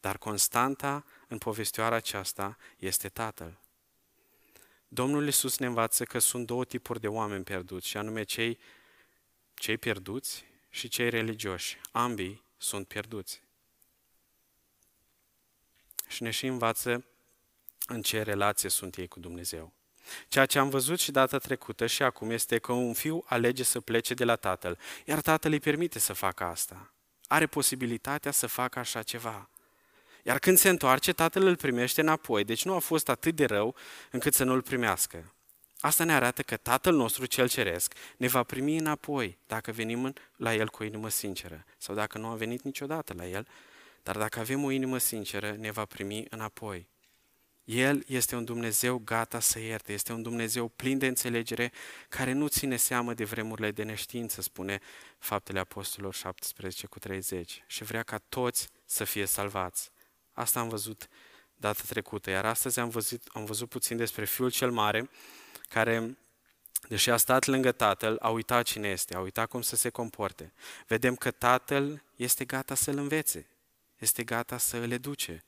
Dar 0.00 0.18
constanta 0.18 1.04
în 1.28 1.38
povestioara 1.38 1.94
aceasta 1.96 2.56
este 2.78 3.08
tatăl. 3.08 3.60
Domnul 4.88 5.24
Iisus 5.24 5.58
ne 5.58 5.66
învață 5.66 6.04
că 6.04 6.18
sunt 6.18 6.46
două 6.46 6.64
tipuri 6.64 7.00
de 7.00 7.08
oameni 7.08 7.44
pierduți, 7.44 7.88
și 7.88 7.96
anume 7.96 8.22
cei, 8.22 8.58
cei 9.54 9.78
pierduți 9.78 10.44
și 10.70 10.88
cei 10.88 11.10
religioși. 11.10 11.80
Ambii 11.92 12.42
sunt 12.56 12.86
pierduți 12.86 13.41
și 16.12 16.22
ne 16.22 16.30
și 16.30 16.46
învață 16.46 17.04
în 17.86 18.02
ce 18.02 18.22
relație 18.22 18.68
sunt 18.68 18.96
ei 18.96 19.08
cu 19.08 19.20
Dumnezeu. 19.20 19.72
Ceea 20.28 20.46
ce 20.46 20.58
am 20.58 20.68
văzut 20.68 21.00
și 21.00 21.10
data 21.10 21.38
trecută 21.38 21.86
și 21.86 22.02
acum 22.02 22.30
este 22.30 22.58
că 22.58 22.72
un 22.72 22.92
fiu 22.92 23.24
alege 23.26 23.62
să 23.62 23.80
plece 23.80 24.14
de 24.14 24.24
la 24.24 24.36
tatăl, 24.36 24.78
iar 25.04 25.20
tatăl 25.20 25.52
îi 25.52 25.60
permite 25.60 25.98
să 25.98 26.12
facă 26.12 26.44
asta. 26.44 26.92
Are 27.26 27.46
posibilitatea 27.46 28.30
să 28.30 28.46
facă 28.46 28.78
așa 28.78 29.02
ceva. 29.02 29.48
Iar 30.22 30.38
când 30.38 30.58
se 30.58 30.68
întoarce, 30.68 31.12
tatăl 31.12 31.46
îl 31.46 31.56
primește 31.56 32.00
înapoi, 32.00 32.44
deci 32.44 32.64
nu 32.64 32.74
a 32.74 32.78
fost 32.78 33.08
atât 33.08 33.34
de 33.34 33.44
rău 33.44 33.74
încât 34.10 34.34
să 34.34 34.44
nu 34.44 34.52
îl 34.52 34.62
primească. 34.62 35.32
Asta 35.80 36.04
ne 36.04 36.14
arată 36.14 36.42
că 36.42 36.56
Tatăl 36.56 36.94
nostru 36.94 37.26
cel 37.26 37.48
Ceresc 37.48 37.94
ne 38.16 38.26
va 38.26 38.42
primi 38.42 38.76
înapoi 38.76 39.38
dacă 39.46 39.72
venim 39.72 40.14
la 40.36 40.54
El 40.54 40.68
cu 40.68 40.82
o 40.82 40.86
inimă 40.86 41.08
sinceră 41.08 41.64
sau 41.78 41.94
dacă 41.94 42.18
nu 42.18 42.26
am 42.26 42.36
venit 42.36 42.62
niciodată 42.62 43.14
la 43.16 43.26
El 43.26 43.46
dar 44.02 44.16
dacă 44.16 44.38
avem 44.38 44.64
o 44.64 44.70
inimă 44.70 44.98
sinceră, 44.98 45.56
ne 45.58 45.70
va 45.70 45.84
primi 45.84 46.24
înapoi. 46.30 46.90
El 47.64 48.04
este 48.06 48.36
un 48.36 48.44
Dumnezeu 48.44 48.98
gata 49.04 49.40
să 49.40 49.58
ierte, 49.58 49.92
este 49.92 50.12
un 50.12 50.22
Dumnezeu 50.22 50.68
plin 50.68 50.98
de 50.98 51.06
înțelegere, 51.06 51.72
care 52.08 52.32
nu 52.32 52.46
ține 52.46 52.76
seamă 52.76 53.14
de 53.14 53.24
vremurile 53.24 53.70
de 53.70 53.82
neștiință, 53.82 54.40
spune 54.40 54.80
Faptele 55.18 55.58
Apostolilor 55.58 56.14
17 56.14 56.86
cu 56.86 56.98
30, 56.98 57.64
și 57.66 57.84
vrea 57.84 58.02
ca 58.02 58.18
toți 58.28 58.68
să 58.84 59.04
fie 59.04 59.26
salvați. 59.26 59.90
Asta 60.32 60.60
am 60.60 60.68
văzut 60.68 61.08
data 61.54 61.82
trecută, 61.88 62.30
iar 62.30 62.44
astăzi 62.44 62.80
am 62.80 62.88
văzut, 62.88 63.22
am 63.32 63.44
văzut 63.44 63.68
puțin 63.68 63.96
despre 63.96 64.24
Fiul 64.24 64.50
cel 64.50 64.70
Mare, 64.70 65.10
care, 65.68 66.18
deși 66.88 67.10
a 67.10 67.16
stat 67.16 67.46
lângă 67.46 67.72
Tatăl, 67.72 68.16
a 68.20 68.28
uitat 68.28 68.64
cine 68.64 68.88
este, 68.88 69.14
a 69.14 69.20
uitat 69.20 69.48
cum 69.48 69.62
să 69.62 69.76
se 69.76 69.88
comporte. 69.88 70.52
Vedem 70.86 71.14
că 71.14 71.30
Tatăl 71.30 72.02
este 72.16 72.44
gata 72.44 72.74
să-l 72.74 72.96
învețe, 72.96 73.46
este 74.02 74.24
gata 74.24 74.58
să 74.58 74.76
îl 74.76 74.90
educe. 74.90 75.44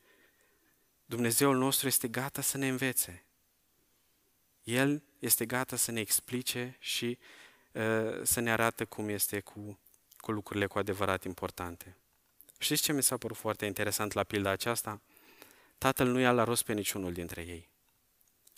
Dumnezeul 1.05 1.57
nostru 1.57 1.87
este 1.87 2.07
gata 2.07 2.41
să 2.41 2.57
ne 2.57 2.67
învețe. 2.67 3.23
El 4.63 5.03
este 5.19 5.45
gata 5.45 5.75
să 5.75 5.91
ne 5.91 5.99
explice 5.99 6.75
și 6.79 7.17
uh, 7.71 8.21
să 8.23 8.39
ne 8.39 8.51
arată 8.51 8.85
cum 8.85 9.09
este 9.09 9.39
cu, 9.39 9.79
cu 10.17 10.31
lucrurile 10.31 10.65
cu 10.65 10.77
adevărat 10.77 11.23
importante. 11.23 11.97
Știți 12.57 12.81
ce 12.81 12.93
mi 12.93 13.03
s-a 13.03 13.17
părut 13.17 13.37
foarte 13.37 13.65
interesant 13.65 14.13
la 14.13 14.23
pilda 14.23 14.49
aceasta? 14.49 15.01
Tatăl 15.77 16.07
nu 16.07 16.19
i-a 16.19 16.31
la 16.31 16.43
rost 16.43 16.63
pe 16.63 16.73
niciunul 16.73 17.13
dintre 17.13 17.41
ei. 17.41 17.69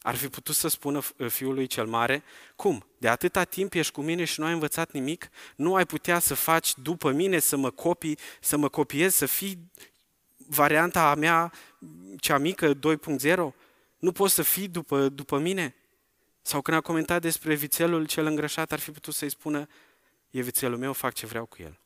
Ar 0.08 0.16
fi 0.16 0.28
putut 0.28 0.56
să 0.56 0.68
spună 0.68 1.00
fiului 1.30 1.68
cel 1.68 1.86
mare, 1.86 2.24
cum? 2.56 2.86
De 2.98 3.08
atâta 3.08 3.44
timp 3.44 3.74
ești 3.74 3.92
cu 3.92 4.02
mine 4.02 4.24
și 4.24 4.40
nu 4.40 4.46
ai 4.46 4.54
învățat 4.54 4.92
nimic? 4.92 5.30
Nu 5.56 5.76
ai 5.76 5.86
putea 5.86 6.20
să 6.20 6.34
faci 6.34 6.78
după 6.78 7.12
mine, 7.12 7.40
să 7.40 7.56
mă 7.58 7.70
copii, 7.70 8.18
să 8.42 8.58
mă 8.58 8.70
copiezi, 8.70 9.18
să 9.18 9.26
fii 9.26 9.72
varianta 10.38 11.10
a 11.10 11.16
mea, 11.16 11.54
cea 12.20 12.38
mică, 12.38 12.74
2.0? 12.74 13.36
Nu 13.98 14.12
poți 14.12 14.34
să 14.34 14.42
fii 14.42 14.68
după, 14.68 15.10
după 15.10 15.38
mine? 15.38 15.76
Sau 16.42 16.62
când 16.62 16.78
a 16.78 16.82
comentat 16.82 17.22
despre 17.22 17.56
vițelul 17.56 18.06
cel 18.06 18.26
îngrășat, 18.26 18.72
ar 18.72 18.80
fi 18.80 18.92
putut 18.92 19.14
să-i 19.14 19.30
spună, 19.30 19.68
e 20.30 20.42
vițelul 20.42 20.78
meu, 20.78 20.94
fac 20.94 21.14
ce 21.14 21.26
vreau 21.26 21.46
cu 21.46 21.58
el. 21.60 21.80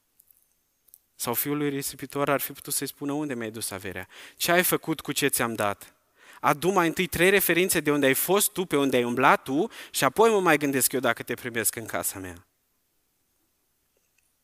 Sau 1.16 1.34
fiul 1.34 1.58
lui 1.58 1.70
risipitor 1.70 2.30
ar 2.30 2.40
fi 2.40 2.52
putut 2.52 2.74
să-i 2.74 2.88
spună, 2.88 3.12
unde 3.12 3.34
mi-ai 3.34 3.52
dus 3.52 3.72
averea? 3.72 4.08
Ce 4.36 4.52
ai 4.52 4.64
făcut 4.64 5.02
cu 5.02 5.12
ce 5.12 5.28
ți-am 5.28 5.54
dat? 5.54 5.96
Adu 6.42 6.70
mai 6.70 6.88
întâi 6.88 7.08
trei 7.08 7.30
referințe 7.30 7.80
de 7.80 7.92
unde 7.92 8.06
ai 8.06 8.14
fost 8.14 8.52
tu, 8.52 8.66
pe 8.66 8.78
unde 8.78 8.98
ai 8.98 9.04
umblat 9.04 9.44
tu 9.44 9.68
și 9.92 10.04
apoi 10.04 10.30
mă 10.30 10.40
mai 10.40 10.58
gândesc 10.58 10.92
eu 10.92 11.00
dacă 11.00 11.24
te 11.24 11.34
primesc 11.34 11.76
în 11.76 11.86
casa 11.86 12.20
mea. 12.20 12.48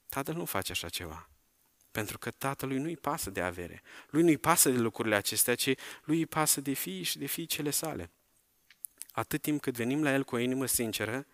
Tatăl 0.10 0.36
nu 0.36 0.46
face 0.46 0.72
așa 0.72 0.90
ceva. 0.90 1.30
Pentru 1.92 2.18
că 2.18 2.32
tatălui 2.32 2.78
nu-i 2.78 2.98
pasă 2.98 3.30
de 3.30 3.42
avere. 3.42 3.82
Lui 4.10 4.24
nu-i 4.24 4.38
pasă 4.38 4.70
de 4.70 4.78
lucrurile 4.78 5.16
acestea, 5.16 5.56
ci 5.56 5.74
lui 6.04 6.18
îi 6.18 6.26
pasă 6.26 6.62
de 6.62 6.74
fii 6.74 7.04
și 7.04 7.18
de 7.18 7.26
fiicele 7.26 7.70
sale. 7.70 8.12
Atât 9.12 9.42
timp 9.42 9.62
cât 9.62 9.76
venim 9.76 10.04
la 10.04 10.14
el 10.14 10.24
cu 10.24 10.36
o 10.36 10.38
inimă 10.38 10.66
sinceră, 10.66 11.26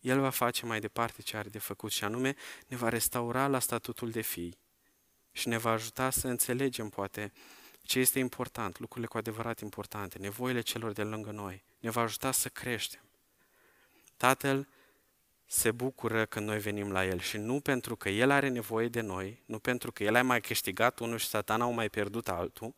el 0.00 0.20
va 0.20 0.30
face 0.30 0.66
mai 0.66 0.80
departe 0.80 1.22
ce 1.22 1.36
are 1.36 1.48
de 1.48 1.58
făcut 1.58 1.90
și 1.90 2.04
anume 2.04 2.34
ne 2.66 2.76
va 2.76 2.88
restaura 2.88 3.46
la 3.46 3.58
statutul 3.58 4.10
de 4.10 4.20
fii 4.20 4.58
și 5.32 5.48
ne 5.48 5.58
va 5.58 5.70
ajuta 5.70 6.10
să 6.10 6.28
înțelegem 6.28 6.88
poate 6.88 7.32
ce 7.90 7.98
este 7.98 8.18
important, 8.18 8.78
lucrurile 8.78 9.06
cu 9.06 9.16
adevărat 9.16 9.60
importante, 9.60 10.18
nevoile 10.18 10.60
celor 10.60 10.92
de 10.92 11.02
lângă 11.02 11.30
noi. 11.30 11.64
Ne 11.78 11.90
va 11.90 12.00
ajuta 12.00 12.32
să 12.32 12.48
creștem. 12.48 13.00
Tatăl 14.16 14.68
se 15.46 15.70
bucură 15.70 16.24
când 16.24 16.46
noi 16.46 16.58
venim 16.58 16.92
la 16.92 17.06
El 17.06 17.20
și 17.20 17.36
nu 17.36 17.60
pentru 17.60 17.96
că 17.96 18.08
El 18.08 18.30
are 18.30 18.48
nevoie 18.48 18.88
de 18.88 19.00
noi, 19.00 19.42
nu 19.44 19.58
pentru 19.58 19.92
că 19.92 20.02
El 20.02 20.14
a 20.14 20.22
mai 20.22 20.40
câștigat 20.40 20.98
unul 20.98 21.18
și 21.18 21.26
satana 21.26 21.64
au 21.64 21.72
mai 21.72 21.88
pierdut 21.88 22.28
altul, 22.28 22.74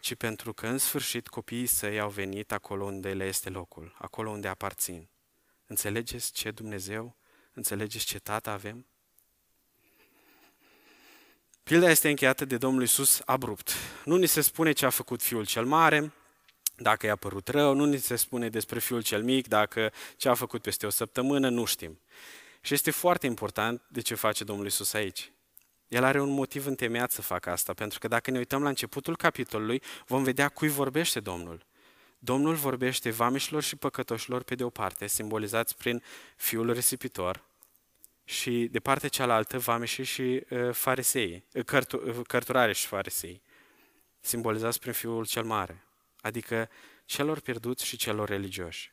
ci 0.00 0.14
pentru 0.14 0.52
că 0.52 0.66
în 0.66 0.78
sfârșit 0.78 1.28
copiii 1.28 1.66
săi 1.66 2.00
au 2.00 2.10
venit 2.10 2.52
acolo 2.52 2.84
unde 2.84 3.12
le 3.12 3.26
este 3.26 3.48
locul, 3.48 3.96
acolo 3.98 4.30
unde 4.30 4.48
aparțin. 4.48 5.08
Înțelegeți 5.66 6.32
ce 6.32 6.50
Dumnezeu? 6.50 7.16
Înțelegeți 7.52 8.04
ce 8.04 8.18
tată 8.18 8.50
avem? 8.50 8.86
Pilda 11.64 11.90
este 11.90 12.08
încheiată 12.08 12.44
de 12.44 12.56
Domnul 12.56 12.82
Isus 12.82 13.22
abrupt. 13.24 13.72
Nu 14.04 14.16
ni 14.16 14.26
se 14.26 14.40
spune 14.40 14.72
ce 14.72 14.86
a 14.86 14.90
făcut 14.90 15.22
fiul 15.22 15.46
cel 15.46 15.64
mare, 15.64 16.12
dacă 16.76 17.06
i-a 17.06 17.16
părut 17.16 17.48
rău, 17.48 17.74
nu 17.74 17.84
ni 17.84 17.98
se 17.98 18.16
spune 18.16 18.48
despre 18.48 18.78
fiul 18.78 19.02
cel 19.02 19.22
mic, 19.22 19.48
dacă 19.48 19.92
ce 20.16 20.28
a 20.28 20.34
făcut 20.34 20.62
peste 20.62 20.86
o 20.86 20.90
săptămână, 20.90 21.48
nu 21.48 21.64
știm. 21.64 22.00
Și 22.60 22.74
este 22.74 22.90
foarte 22.90 23.26
important 23.26 23.82
de 23.88 24.00
ce 24.00 24.14
face 24.14 24.44
Domnul 24.44 24.66
Isus 24.66 24.92
aici. 24.92 25.32
El 25.88 26.04
are 26.04 26.20
un 26.20 26.30
motiv 26.30 26.66
întemeiat 26.66 27.10
să 27.10 27.22
facă 27.22 27.50
asta, 27.50 27.72
pentru 27.72 27.98
că 27.98 28.08
dacă 28.08 28.30
ne 28.30 28.38
uităm 28.38 28.62
la 28.62 28.68
începutul 28.68 29.16
capitolului, 29.16 29.82
vom 30.06 30.22
vedea 30.22 30.48
cui 30.48 30.68
vorbește 30.68 31.20
Domnul. 31.20 31.66
Domnul 32.18 32.54
vorbește 32.54 33.10
vamișilor 33.10 33.62
și 33.62 33.76
păcătoșilor 33.76 34.42
pe 34.42 34.54
de 34.54 34.64
o 34.64 34.70
parte, 34.70 35.06
simbolizați 35.06 35.76
prin 35.76 36.02
fiul 36.36 36.72
risipitor, 36.72 37.42
și 38.24 38.68
de 38.70 38.80
partea 38.80 39.08
cealaltă 39.08 39.58
vamișii 39.58 40.04
și 40.04 40.44
uh, 40.48 40.70
farisei, 40.72 41.44
uh, 41.52 41.64
cărtu, 41.64 41.96
uh, 41.96 42.20
cărturare 42.26 42.72
și 42.72 42.86
farisei, 42.86 43.42
simbolizați 44.20 44.80
prin 44.80 44.92
fiul 44.92 45.26
cel 45.26 45.44
mare, 45.44 45.84
adică 46.20 46.68
celor 47.04 47.40
pierduți 47.40 47.84
și 47.84 47.96
celor 47.96 48.28
religioși. 48.28 48.92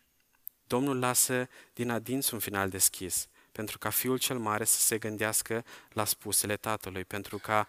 Domnul 0.68 1.00
lasă 1.00 1.50
din 1.74 1.90
adins 1.90 2.32
un 2.32 2.40
final 2.40 2.70
deschis, 2.70 3.28
pentru 3.52 3.78
ca 3.78 3.90
fiul 3.90 4.18
cel 4.18 4.38
mare 4.38 4.64
să 4.64 4.78
se 4.78 4.98
gândească 4.98 5.66
la 5.90 6.06
spusele 6.06 6.58
tatălui, 6.58 7.06
pentru 7.06 7.38
ca 7.38 7.68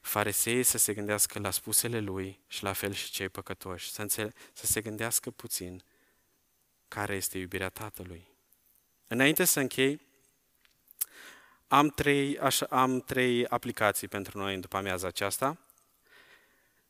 fariseii 0.00 0.62
să 0.62 0.78
se 0.78 0.94
gândească 0.94 1.38
la 1.38 1.50
spusele 1.50 2.00
lui 2.00 2.38
și 2.46 2.62
la 2.62 2.72
fel 2.72 2.92
și 2.92 3.10
cei 3.10 3.28
păcătoși, 3.28 3.90
să, 3.90 4.02
înțele- 4.02 4.32
să 4.52 4.66
se 4.66 4.80
gândească 4.80 5.30
puțin 5.30 5.82
care 6.88 7.14
este 7.14 7.38
iubirea 7.38 7.68
tatălui. 7.68 8.26
Înainte 9.08 9.44
să 9.44 9.60
închei, 9.60 10.00
am 11.68 11.88
trei, 11.88 12.38
așa, 12.38 12.66
am 12.70 13.00
trei 13.00 13.46
aplicații 13.46 14.08
pentru 14.08 14.38
noi 14.38 14.54
în 14.54 14.60
după 14.60 14.76
amiaza 14.76 15.06
aceasta. 15.06 15.58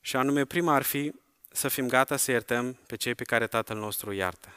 Și 0.01 0.17
anume, 0.17 0.45
prima 0.45 0.75
ar 0.75 0.83
fi 0.83 1.13
să 1.51 1.69
fim 1.69 1.89
gata 1.89 2.17
să 2.17 2.31
iertăm 2.31 2.73
pe 2.73 2.97
cei 2.97 3.15
pe 3.15 3.25
care 3.25 3.47
Tatăl 3.47 3.77
nostru 3.77 4.13
iartă. 4.13 4.55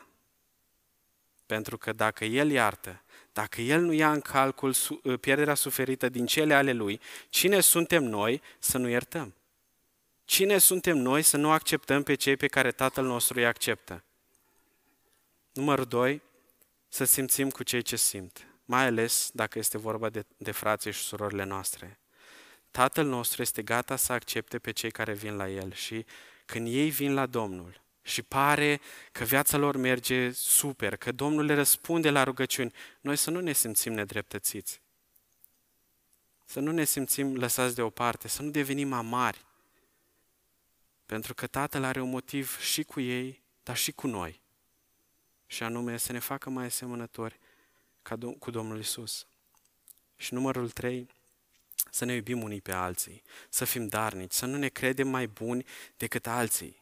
Pentru 1.45 1.77
că 1.77 1.91
dacă 1.91 2.25
El 2.25 2.51
iartă, 2.51 3.01
dacă 3.33 3.61
El 3.61 3.81
nu 3.81 3.93
ia 3.93 4.11
în 4.11 4.21
calcul 4.21 4.75
pierderea 5.19 5.53
suferită 5.53 6.09
din 6.09 6.25
cele 6.25 6.53
ale 6.53 6.73
Lui, 6.73 7.01
cine 7.29 7.59
suntem 7.59 8.03
noi 8.03 8.41
să 8.59 8.77
nu 8.77 8.87
iertăm? 8.87 9.33
Cine 10.25 10.57
suntem 10.57 10.97
noi 10.97 11.21
să 11.21 11.37
nu 11.37 11.51
acceptăm 11.51 12.03
pe 12.03 12.15
cei 12.15 12.37
pe 12.37 12.47
care 12.47 12.71
Tatăl 12.71 13.05
nostru 13.05 13.39
îi 13.39 13.45
acceptă? 13.45 14.03
Numărul 15.51 15.85
doi, 15.85 16.21
să 16.87 17.03
simțim 17.03 17.49
cu 17.49 17.63
cei 17.63 17.81
ce 17.81 17.95
simt, 17.95 18.47
mai 18.67 18.85
ales 18.85 19.29
dacă 19.33 19.59
este 19.59 19.77
vorba 19.77 20.09
de, 20.09 20.25
de 20.37 20.51
frații 20.51 20.91
și 20.91 21.01
surorile 21.01 21.43
noastre. 21.43 21.99
Tatăl 22.71 23.05
nostru 23.05 23.41
este 23.41 23.61
gata 23.61 23.95
să 23.95 24.13
accepte 24.13 24.59
pe 24.59 24.71
cei 24.71 24.91
care 24.91 25.13
vin 25.13 25.35
la 25.35 25.49
El 25.49 25.73
și 25.73 26.05
când 26.45 26.67
ei 26.67 26.89
vin 26.89 27.13
la 27.13 27.25
Domnul 27.25 27.81
și 28.01 28.21
pare 28.21 28.81
că 29.11 29.23
viața 29.23 29.57
lor 29.57 29.77
merge 29.77 30.31
super, 30.31 30.95
că 30.95 31.11
Domnul 31.11 31.45
le 31.45 31.53
răspunde 31.53 32.09
la 32.09 32.23
rugăciuni, 32.23 32.73
noi 33.01 33.15
să 33.15 33.29
nu 33.29 33.39
ne 33.39 33.51
simțim 33.51 33.93
nedreptățiți. 33.93 34.81
Să 36.45 36.59
nu 36.59 36.71
ne 36.71 36.83
simțim 36.83 37.35
lăsați 37.35 37.75
deoparte, 37.75 38.27
să 38.27 38.41
nu 38.41 38.49
devenim 38.49 38.93
amari. 38.93 39.45
Pentru 41.05 41.33
că 41.33 41.47
Tatăl 41.47 41.83
are 41.83 42.01
un 42.01 42.09
motiv 42.09 42.59
și 42.59 42.83
cu 42.83 42.99
ei, 42.99 43.41
dar 43.63 43.77
și 43.77 43.91
cu 43.91 44.07
noi. 44.07 44.41
Și 45.45 45.63
anume 45.63 45.97
să 45.97 46.11
ne 46.11 46.19
facă 46.19 46.49
mai 46.49 46.65
asemănători 46.65 47.39
ca 48.07 48.17
cu 48.39 48.51
Domnul 48.51 48.79
Isus. 48.79 49.25
Și 50.15 50.33
numărul 50.33 50.69
trei, 50.69 51.09
să 51.91 52.05
ne 52.05 52.13
iubim 52.13 52.41
unii 52.41 52.61
pe 52.61 52.71
alții, 52.71 53.23
să 53.49 53.65
fim 53.65 53.87
darnici, 53.87 54.33
să 54.33 54.45
nu 54.45 54.57
ne 54.57 54.67
credem 54.67 55.07
mai 55.07 55.27
buni 55.27 55.65
decât 55.97 56.27
alții, 56.27 56.81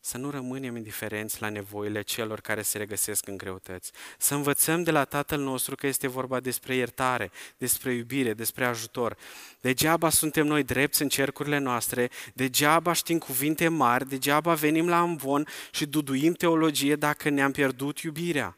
să 0.00 0.18
nu 0.18 0.30
rămânem 0.30 0.76
indiferenți 0.76 1.40
la 1.40 1.48
nevoile 1.48 2.02
celor 2.02 2.40
care 2.40 2.62
se 2.62 2.78
regăsesc 2.78 3.26
în 3.28 3.36
greutăți, 3.36 3.92
să 4.18 4.34
învățăm 4.34 4.82
de 4.82 4.90
la 4.90 5.04
Tatăl 5.04 5.40
nostru 5.40 5.74
că 5.74 5.86
este 5.86 6.06
vorba 6.06 6.40
despre 6.40 6.74
iertare, 6.74 7.30
despre 7.58 7.92
iubire, 7.92 8.34
despre 8.34 8.64
ajutor. 8.64 9.16
Degeaba 9.60 10.10
suntem 10.10 10.46
noi 10.46 10.62
drepți 10.62 11.02
în 11.02 11.08
cercurile 11.08 11.58
noastre, 11.58 12.10
degeaba 12.34 12.92
știm 12.92 13.18
cuvinte 13.18 13.68
mari, 13.68 14.08
degeaba 14.08 14.54
venim 14.54 14.88
la 14.88 14.98
amvon 14.98 15.46
și 15.70 15.86
duduim 15.86 16.32
teologie 16.32 16.96
dacă 16.96 17.28
ne-am 17.28 17.52
pierdut 17.52 17.98
iubirea. 17.98 18.56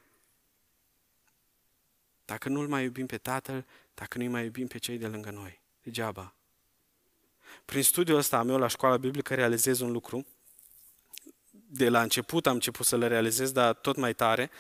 Dacă 2.28 2.48
nu-L 2.48 2.68
mai 2.68 2.84
iubim 2.84 3.06
pe 3.06 3.18
Tatăl, 3.18 3.66
dacă 3.94 4.18
nu-i 4.18 4.28
mai 4.28 4.44
iubim 4.44 4.66
pe 4.66 4.78
cei 4.78 4.98
de 4.98 5.06
lângă 5.06 5.30
noi. 5.30 5.60
Degeaba. 5.82 6.34
Prin 7.64 7.82
studiul 7.82 8.18
ăsta 8.18 8.42
meu 8.42 8.58
la 8.58 8.66
școala 8.66 8.96
biblică 8.96 9.34
realizez 9.34 9.80
un 9.80 9.92
lucru. 9.92 10.26
De 11.50 11.88
la 11.88 12.02
început 12.02 12.46
am 12.46 12.54
început 12.54 12.86
să 12.86 12.96
le 12.96 13.06
realizez, 13.06 13.52
dar 13.52 13.74
tot 13.74 13.96
mai 13.96 14.14
tare. 14.14 14.50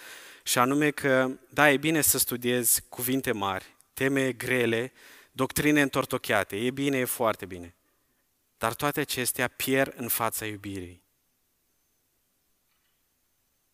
Și 0.42 0.58
anume 0.58 0.90
că, 0.90 1.30
da, 1.50 1.70
e 1.70 1.76
bine 1.76 2.00
să 2.00 2.18
studiezi 2.18 2.82
cuvinte 2.88 3.32
mari, 3.32 3.76
teme 3.92 4.32
grele, 4.32 4.92
doctrine 5.32 5.80
întortocheate. 5.80 6.56
E 6.56 6.70
bine, 6.70 6.98
e 6.98 7.04
foarte 7.04 7.46
bine. 7.46 7.74
Dar 8.58 8.74
toate 8.74 9.00
acestea 9.00 9.48
pierd 9.48 9.94
în 9.96 10.08
fața 10.08 10.46
iubirii. 10.46 11.02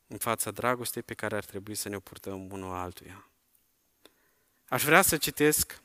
În 0.07 0.19
fața 0.19 0.51
dragostei 0.51 1.03
pe 1.03 1.15
care 1.15 1.37
ar 1.37 1.45
trebui 1.45 1.75
să 1.75 1.89
ne 1.89 1.99
purtăm 1.99 2.51
unul 2.51 2.75
altuia. 2.75 3.29
Aș 4.69 4.85
vrea 4.85 5.03
să 5.03 5.17
citesc 5.17 5.83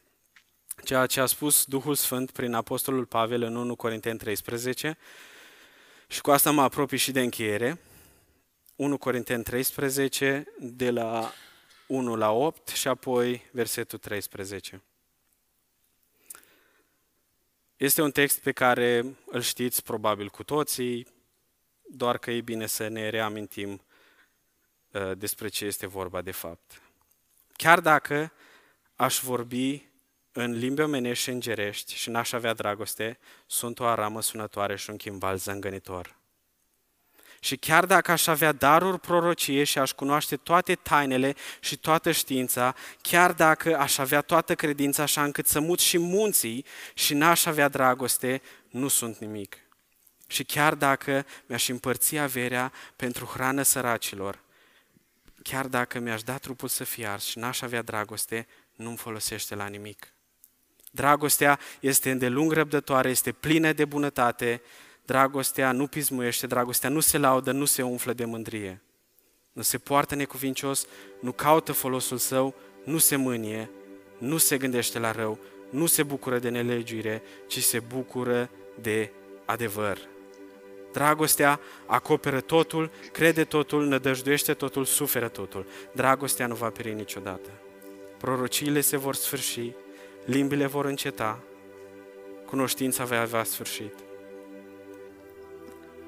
ceea 0.84 1.06
ce 1.06 1.20
a 1.20 1.26
spus 1.26 1.66
Duhul 1.66 1.96
Sfânt 1.96 2.32
prin 2.32 2.54
Apostolul 2.54 3.06
Pavel 3.06 3.42
în 3.42 3.56
1 3.56 3.76
Corinteni 3.76 4.18
13 4.18 4.98
și 6.08 6.22
cu 6.22 6.32
asta 6.32 6.52
mă 6.52 6.62
apropii 6.62 6.98
și 6.98 7.12
de 7.12 7.22
încheiere. 7.22 7.80
1 8.76 8.98
Corinteni 8.98 9.44
13 9.44 10.54
de 10.60 10.92
la 10.92 11.32
1 11.88 12.16
la 12.16 12.32
8 12.32 12.68
și 12.68 12.88
apoi 12.88 13.50
versetul 13.52 13.98
13. 13.98 14.82
Este 17.78 18.02
un 18.02 18.12
text 18.12 18.40
pe 18.40 18.52
care 18.52 19.16
îl 19.26 19.42
știți 19.42 19.84
probabil 19.84 20.30
cu 20.30 20.44
toții, 20.44 21.08
doar 21.82 22.18
că 22.18 22.32
e 22.32 22.42
bine 22.42 22.66
să 22.66 22.88
ne 22.88 23.10
reamintim 23.10 23.82
uh, 24.92 25.12
despre 25.18 25.48
ce 25.48 25.66
este 25.66 25.88
vorba 25.88 26.22
de 26.22 26.32
fapt. 26.32 26.82
Chiar 27.54 27.80
dacă 27.80 28.32
aș 29.00 29.20
vorbi 29.20 29.90
în 30.32 30.52
limbi 30.52 30.82
omenești 30.82 31.24
și 31.24 31.30
îngerești 31.30 31.96
și 31.96 32.10
n-aș 32.10 32.32
avea 32.32 32.54
dragoste, 32.54 33.20
sunt 33.48 33.80
o 33.80 33.86
aramă 33.86 34.22
sunătoare 34.22 34.76
și 34.76 34.90
un 34.90 34.98
chimbal 34.98 35.38
zângănitor. 35.38 36.18
Și 37.40 37.58
chiar 37.58 37.86
dacă 37.86 38.12
aș 38.12 38.28
avea 38.28 38.52
daruri 38.52 39.00
prorocie 39.00 39.64
și 39.64 39.80
aș 39.80 39.92
cunoaște 39.92 40.36
toate 40.36 40.76
tainele 40.76 41.36
și 41.60 41.78
toată 41.78 42.12
știința, 42.12 42.76
chiar 43.02 43.34
dacă 43.34 43.78
aș 43.78 43.98
avea 43.98 44.22
toată 44.22 44.56
credința 44.56 45.04
așa 45.04 45.24
încât 45.24 45.48
să 45.48 45.60
mut 45.60 45.80
și 45.80 45.98
munții 45.98 46.66
și 46.94 47.14
n-aș 47.14 47.46
avea 47.46 47.68
dragoste, 47.68 48.42
nu 48.70 48.88
sunt 48.88 49.18
nimic. 49.18 49.58
Și 50.28 50.44
chiar 50.44 50.76
dacă 50.76 51.26
mi-aș 51.46 51.68
împărți 51.68 52.18
averea 52.18 52.72
pentru 52.96 53.26
hrană 53.26 53.62
săracilor, 53.62 54.40
chiar 55.44 55.68
dacă 55.68 56.00
mi-aș 56.00 56.24
da 56.24 56.38
trupul 56.38 56.68
să 56.68 56.84
fie 56.84 57.08
ars 57.08 57.26
și 57.26 57.38
n-aș 57.38 57.62
avea 57.62 57.82
dragoste, 57.82 58.48
nu-mi 58.80 58.98
folosește 58.98 59.56
la 59.56 59.68
nimic. 59.68 60.14
Dragostea 60.92 61.60
este 61.80 62.12
îndelung 62.12 62.52
răbdătoare, 62.52 63.10
este 63.10 63.32
plină 63.32 63.72
de 63.72 63.86
bunătate, 63.86 64.62
dragostea 65.06 65.72
nu 65.72 65.88
pismuiește, 65.88 66.48
dragostea 66.48 66.90
nu 66.90 67.00
se 67.00 67.18
laudă, 67.18 67.52
nu 67.52 67.66
se 67.66 67.82
umflă 67.82 68.14
de 68.14 68.26
mândrie. 68.26 68.82
Nu 69.52 69.62
se 69.62 69.78
poartă 69.78 70.16
necuvincios, 70.16 70.86
nu 71.20 71.32
caută 71.32 71.72
folosul 71.72 72.18
său, 72.18 72.56
nu 72.84 72.98
se 72.98 73.16
mânie, 73.16 73.70
nu 74.18 74.38
se 74.38 74.58
gândește 74.58 75.00
la 75.00 75.12
rău, 75.12 75.40
nu 75.70 75.86
se 75.86 76.04
bucură 76.04 76.40
de 76.40 76.50
nelegiuire, 76.50 77.22
ci 77.48 77.60
se 77.64 77.80
bucură 77.80 78.50
de 78.82 79.12
adevăr. 79.46 79.98
Dragostea 80.94 81.60
acoperă 81.86 82.42
totul, 82.42 82.92
crede 83.12 83.44
totul, 83.44 83.88
nădăjduiește 83.88 84.54
totul, 84.54 84.86
suferă 84.86 85.28
totul. 85.28 85.66
Dragostea 85.92 86.48
nu 86.48 86.56
va 86.56 86.70
pieri 86.70 86.94
niciodată 86.94 87.50
prorociile 88.20 88.82
se 88.82 88.98
vor 88.98 89.16
sfârși, 89.16 89.72
limbile 90.26 90.66
vor 90.66 90.86
înceta, 90.86 91.44
cunoștința 92.46 93.04
va 93.04 93.20
avea 93.20 93.44
sfârșit. 93.44 93.94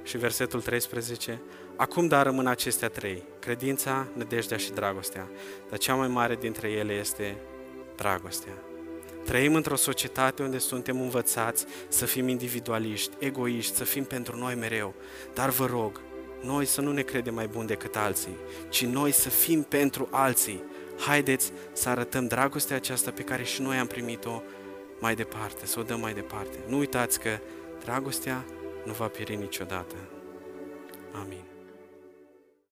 Și 0.03 0.17
versetul 0.17 0.61
13, 0.61 1.41
acum 1.75 2.07
dar 2.07 2.25
rămân 2.25 2.47
acestea 2.47 2.89
trei, 2.89 3.23
credința, 3.39 4.07
nădejdea 4.13 4.57
și 4.57 4.71
dragostea, 4.71 5.29
dar 5.69 5.77
cea 5.77 5.95
mai 5.95 6.07
mare 6.07 6.35
dintre 6.35 6.69
ele 6.69 6.93
este 6.93 7.37
dragostea. 7.95 8.53
Trăim 9.25 9.55
într-o 9.55 9.75
societate 9.75 10.43
unde 10.43 10.57
suntem 10.57 11.01
învățați 11.01 11.65
să 11.87 12.05
fim 12.05 12.27
individualiști, 12.27 13.15
egoiști, 13.19 13.75
să 13.75 13.83
fim 13.83 14.03
pentru 14.03 14.37
noi 14.37 14.55
mereu. 14.55 14.93
Dar 15.33 15.49
vă 15.49 15.65
rog, 15.65 16.01
noi 16.41 16.65
să 16.65 16.81
nu 16.81 16.91
ne 16.91 17.01
credem 17.01 17.33
mai 17.33 17.47
buni 17.47 17.67
decât 17.67 17.95
alții, 17.95 18.37
ci 18.69 18.85
noi 18.85 19.11
să 19.11 19.29
fim 19.29 19.63
pentru 19.63 20.07
alții. 20.11 20.63
Haideți 21.05 21.51
să 21.73 21.89
arătăm 21.89 22.27
dragostea 22.27 22.75
aceasta 22.75 23.11
pe 23.11 23.21
care 23.21 23.43
și 23.43 23.61
noi 23.61 23.77
am 23.77 23.87
primit-o 23.87 24.41
mai 24.99 25.15
departe, 25.15 25.65
să 25.65 25.79
o 25.79 25.83
dăm 25.83 25.99
mai 25.99 26.13
departe. 26.13 26.57
Nu 26.67 26.77
uitați 26.77 27.19
că 27.19 27.39
dragostea 27.83 28.45
nu 28.85 28.93
va 28.93 29.07
pieri 29.07 29.35
niciodată. 29.35 29.95
Amin. 31.13 31.50